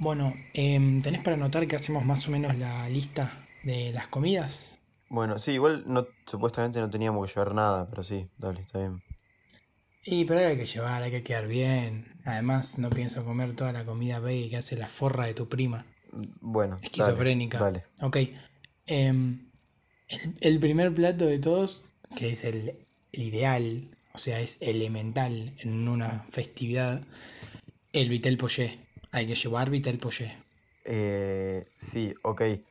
Bueno, 0.09 0.33
em, 0.55 1.03
¿tenés 1.03 1.21
para 1.21 1.37
anotar 1.37 1.67
que 1.67 1.77
hacemos 1.77 2.03
más 2.03 2.27
o 2.27 2.31
menos 2.31 2.57
la 2.57 2.89
lista 2.89 3.47
de 3.63 3.93
las 3.93 4.09
comidas? 4.09 4.79
Bueno, 5.11 5.39
sí, 5.39 5.51
igual 5.51 5.85
no, 5.87 6.07
supuestamente 6.25 6.81
no 6.81 6.89
teníamos 6.89 7.29
que 7.29 7.35
llevar 7.35 7.55
nada, 7.55 7.87
pero 7.91 8.03
sí, 8.03 8.27
dale, 8.39 8.63
está 8.63 8.79
bien. 8.79 9.03
Y 10.03 10.25
pero 10.25 10.41
hay 10.41 10.57
que 10.57 10.65
llevar, 10.65 11.03
hay 11.03 11.11
que 11.11 11.23
quedar 11.23 11.47
bien. 11.47 12.07
Además, 12.25 12.79
no 12.79 12.89
pienso 12.89 13.23
comer 13.23 13.55
toda 13.55 13.75
la 13.75 13.85
comida 13.85 14.19
veggie 14.19 14.49
que 14.49 14.57
hace 14.57 14.79
la 14.79 14.89
forra 14.89 15.27
de 15.27 15.35
tu 15.35 15.47
prima. 15.47 15.85
Bueno, 16.41 16.77
dale, 16.77 16.87
Esquizofrénica. 16.87 17.59
Dale. 17.59 17.85
Ok. 18.01 18.17
em, 18.87 19.51
el, 20.09 20.37
el 20.41 20.59
primer 20.59 20.95
plato 20.95 21.27
de 21.27 21.39
todos, 21.39 21.91
que 22.17 22.31
es 22.31 22.45
el, 22.45 22.87
el 23.13 23.23
ideal, 23.23 23.91
o 24.15 24.19
sea, 24.19 24.41
es 24.41 24.63
elemental 24.63 25.53
en 25.59 25.87
una 25.87 26.25
festividad, 26.31 27.03
el 27.93 28.09
vitel 28.09 28.39
poché. 28.39 28.88
Hay 29.13 29.27
que 29.27 29.35
llevar 29.35 29.71
vitel 29.71 29.99
poché. 29.99 30.37
Eh, 30.85 31.67
sí, 31.77 32.15
ok. 32.23 32.41
Eh, 32.41 32.63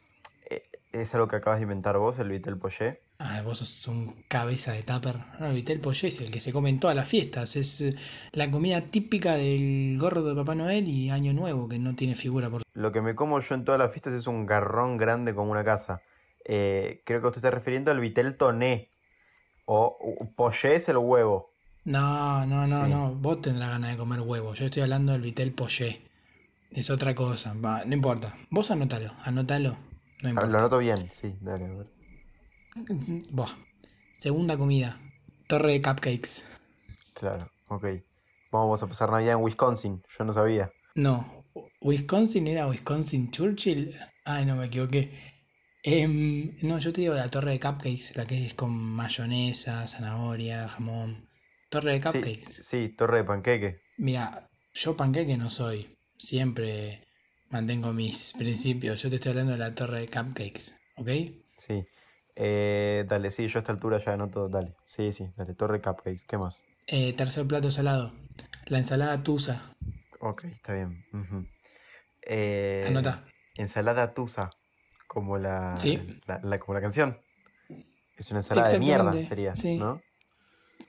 ¿Es 0.91 1.13
algo 1.13 1.28
que 1.28 1.36
acabas 1.36 1.60
de 1.60 1.63
inventar 1.63 1.97
vos, 1.97 2.17
el 2.19 2.30
Vitel 2.30 2.58
Poché? 2.58 3.02
Ah, 3.19 3.41
vos 3.43 3.60
sos 3.60 3.88
un 3.88 4.23
cabeza 4.28 4.71
de 4.73 4.84
tupper. 4.84 5.17
No, 5.39 5.47
el 5.47 5.56
vitel 5.56 5.80
poché 5.80 6.08
es 6.08 6.21
el 6.21 6.32
que 6.32 6.39
se 6.39 6.52
come 6.54 6.69
en 6.69 6.80
todas 6.80 6.95
las 6.95 7.08
fiestas. 7.08 7.56
Es 7.56 7.82
eh, 7.82 7.95
la 8.32 8.50
comida 8.50 8.82
típica 8.82 9.36
del 9.36 9.97
gordo 10.00 10.30
de 10.30 10.36
Papá 10.36 10.56
Noel 10.56 10.88
y 10.88 11.10
Año 11.10 11.34
Nuevo, 11.34 11.67
que 11.67 11.78
no 11.80 11.95
tiene 11.95 12.15
figura 12.15 12.50
por... 12.50 12.62
Lo 12.73 12.91
que 12.91 13.02
me 13.02 13.15
como 13.15 13.39
yo 13.39 13.56
en 13.56 13.65
todas 13.65 13.80
las 13.80 13.91
fiestas 13.91 14.13
es 14.13 14.28
un 14.28 14.45
garrón 14.45 14.97
grande 14.97 15.36
como 15.36 15.52
una 15.52 15.63
casa. 15.63 16.02
Eh, 16.45 17.02
creo 17.06 17.21
que 17.21 17.28
usted 17.28 17.39
está 17.39 17.52
refiriendo 17.52 17.91
al 17.91 18.00
Vitel 18.00 18.36
Toné. 18.36 18.89
O, 19.65 19.97
o 20.00 20.26
Poché 20.36 20.76
es 20.76 20.88
el 20.89 20.97
huevo. 20.97 21.52
No, 21.86 22.45
no, 22.45 22.65
no, 22.67 22.84
Sí. 22.86 22.89
no. 22.91 23.13
Vos 23.15 23.41
tendrás 23.41 23.69
ganas 23.69 23.91
de 23.91 23.97
comer 23.97 24.21
huevo. 24.21 24.54
Yo 24.54 24.65
estoy 24.65 24.82
hablando 24.84 25.13
del 25.13 25.21
vitel 25.21 25.54
poché. 25.54 26.02
Es 26.71 26.89
otra 26.89 27.15
cosa. 27.15 27.53
Va, 27.53 27.84
no 27.86 27.93
importa. 27.95 28.38
Vos 28.49 28.71
anótalo, 28.71 29.13
anótalo. 29.23 29.77
No 30.21 30.30
importa. 30.30 30.49
Lo 30.49 30.60
noto 30.62 30.77
bien, 30.80 31.10
sí, 31.12 31.38
dale, 31.41 31.65
a 31.65 31.69
ver. 31.73 31.88
Buah. 33.32 33.51
Segunda 34.17 34.58
comida. 34.58 34.97
Torre 35.47 35.73
de 35.73 35.82
cupcakes. 35.82 36.45
Claro, 37.13 37.45
ok. 37.69 37.86
Vamos 38.51 38.82
a 38.84 38.88
pasar 38.88 39.12
Navidad 39.12 39.34
en 39.34 39.43
Wisconsin, 39.43 40.03
yo 40.17 40.23
no 40.25 40.34
sabía. 40.34 40.71
No. 40.95 41.45
Wisconsin 41.82 42.47
era 42.47 42.67
Wisconsin 42.67 43.32
Churchill. 43.32 43.95
Ay, 44.25 44.45
no 44.45 44.56
me 44.56 44.65
equivoqué. 44.65 45.12
Em, 45.84 46.56
no, 46.63 46.80
yo 46.80 46.91
te 46.91 47.01
digo 47.01 47.13
la 47.13 47.30
torre 47.30 47.51
de 47.51 47.60
cupcakes, 47.60 48.15
la 48.17 48.25
que 48.25 48.45
es 48.45 48.53
con 48.53 48.71
mayonesa, 48.73 49.88
zanahoria, 49.88 50.67
jamón. 50.67 51.30
Torre 51.69 51.93
de 51.93 51.97
Sí, 52.01 52.03
cupcakes. 52.19 52.63
sí, 52.65 52.89
torre 52.89 53.17
de 53.19 53.23
panqueque. 53.23 53.82
Mira, 53.97 54.41
yo 54.73 54.97
panqueque 54.97 55.38
no 55.38 55.49
soy. 55.49 55.88
Siempre 56.17 57.03
mantengo 57.49 57.93
mis 57.93 58.34
principios. 58.38 59.01
Yo 59.01 59.10
te 59.10 59.15
estoy 59.15 59.32
hablando 59.32 59.53
de 59.53 59.58
la 59.60 59.73
torre 59.75 59.99
de 60.01 60.08
cupcakes, 60.08 60.75
¿ok? 60.97 61.10
Sí. 61.58 61.86
Eh, 62.36 63.06
dale, 63.08 63.32
sí, 63.32 63.47
yo 63.47 63.60
a 63.60 63.62
esta 63.62 63.71
altura 63.71 63.97
ya 63.97 64.13
anoto, 64.13 64.47
dale. 64.49 64.75
Sí, 64.88 65.12
sí, 65.12 65.27
dale, 65.36 65.53
torre 65.53 65.77
de 65.77 65.82
cupcakes, 65.82 66.23
¿qué 66.27 66.38
más? 66.38 66.63
Eh, 66.88 67.13
tercer 67.13 67.47
plato 67.47 67.71
salado. 67.71 68.13
La 68.67 68.77
ensalada 68.77 69.23
tusa. 69.23 69.75
Ok, 70.19 70.45
está 70.45 70.73
bien. 70.73 71.03
Eh, 72.23 72.84
Anota. 72.88 73.25
Ensalada 73.56 74.13
tusa, 74.13 74.49
como 75.08 75.38
la, 75.38 75.75
Sí. 75.77 76.19
la- 76.25 76.39
la- 76.43 76.60
como 76.60 76.73
la 76.73 76.82
canción. 76.82 77.19
Es 78.17 78.30
una 78.32 78.39
ensalada 78.39 78.69
de 78.69 78.80
mierda, 78.80 79.13
sería, 79.23 79.56
sí. 79.56 79.77
¿no? 79.77 80.01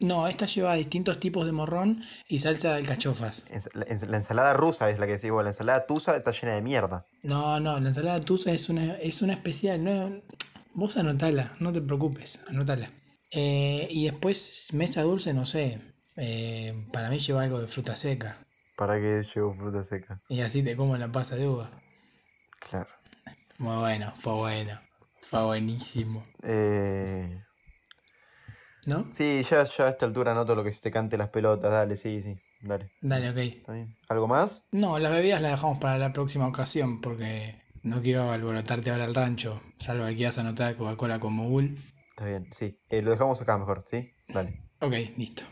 No, 0.01 0.29
esta 0.29 0.47
lleva 0.47 0.75
distintos 0.75 1.19
tipos 1.19 1.45
de 1.45 1.53
morrón 1.53 2.03
y 2.29 2.39
salsa 2.39 2.71
de 2.71 2.77
alcachofas. 2.77 3.47
La 3.75 4.17
ensalada 4.17 4.55
rusa 4.55 4.91
es 4.91 4.99
la 5.01 5.07
que 5.07 5.13
decís 5.13 5.31
vos, 5.31 5.43
la 5.43 5.51
ensalada 5.51 5.87
tusa 5.87 6.17
está 6.17 6.31
llena 6.31 6.55
de 6.55 6.63
mierda. 6.63 7.05
No, 7.23 7.59
no, 7.59 7.81
la 7.81 7.89
ensalada 7.89 8.21
tusa 8.21 8.53
es 8.53 8.69
una, 8.69 8.95
es 8.99 9.23
una 9.23 9.33
especial. 9.33 9.83
No, 9.83 10.23
vos 10.75 10.97
anotala, 10.97 11.57
no 11.59 11.73
te 11.73 11.81
preocupes, 11.81 12.41
anotala. 12.49 12.91
Eh, 13.33 13.89
y 13.91 14.05
después, 14.05 14.69
mesa 14.73 15.03
dulce, 15.03 15.35
no 15.35 15.45
sé. 15.47 15.81
eh, 16.17 16.87
para 16.93 17.11
mí 17.11 17.19
lleva 17.19 17.43
algo 17.43 17.61
de 17.61 17.67
fruta 17.67 17.97
seca. 17.97 18.45
¿Para 18.77 18.95
qué 19.01 19.23
llevo 19.35 19.55
fruta 19.55 19.83
seca? 19.83 20.21
Y 20.29 20.41
así 20.43 20.63
te 20.63 20.77
como 20.77 20.97
la 20.97 21.11
pasa 21.11 21.35
de 21.35 21.49
uva. 21.49 21.71
Claro. 22.61 22.89
Muy 23.59 23.77
bueno, 23.77 24.13
fue 24.17 24.35
bueno. 24.35 24.81
Fue 25.23 25.45
buenísimo. 25.45 26.25
Eh, 26.45 27.43
¿No? 28.87 29.07
sí, 29.13 29.43
ya, 29.49 29.65
ya 29.65 29.85
a 29.87 29.91
esta 29.91 30.07
altura 30.07 30.33
anoto 30.33 30.55
lo 30.55 30.65
que 30.65 30.73
se 30.73 30.81
te 30.81 30.91
cante 30.91 31.19
las 31.19 31.29
pelotas, 31.29 31.71
dale, 31.71 31.97
sí, 31.97 32.23
sí, 32.23 32.37
dale. 32.61 32.91
Dale, 33.01 33.31
ok. 33.31 33.39
¿Está 33.39 33.73
bien? 33.73 33.97
¿Algo 34.09 34.29
más? 34.29 34.67
No, 34.73 34.99
las 34.99 35.13
bebidas 35.13 35.43
las 35.43 35.53
dejamos 35.53 35.79
para 35.79 35.99
la 35.99 36.13
próxima 36.13 36.47
ocasión 36.47 37.01
porque 37.01 37.61
no 37.83 38.01
quiero 38.03 38.31
alborotarte 38.31 38.91
ahora 38.91 39.05
al 39.05 39.15
rancho. 39.15 39.61
Salvo 39.79 40.07
que 40.07 40.17
quieras 40.17 40.39
anotar 40.39 40.77
Coca-Cola 40.77 41.21
como 41.21 41.49
Bull. 41.49 41.79
Está 42.11 42.25
bien, 42.27 42.49
sí. 42.53 42.79
Eh, 42.89 43.03
lo 43.03 43.11
dejamos 43.11 43.41
acá 43.41 43.59
mejor, 43.59 43.85
¿sí? 43.87 44.13
Dale. 44.29 44.63
Ok, 44.81 44.95
listo. 45.17 45.43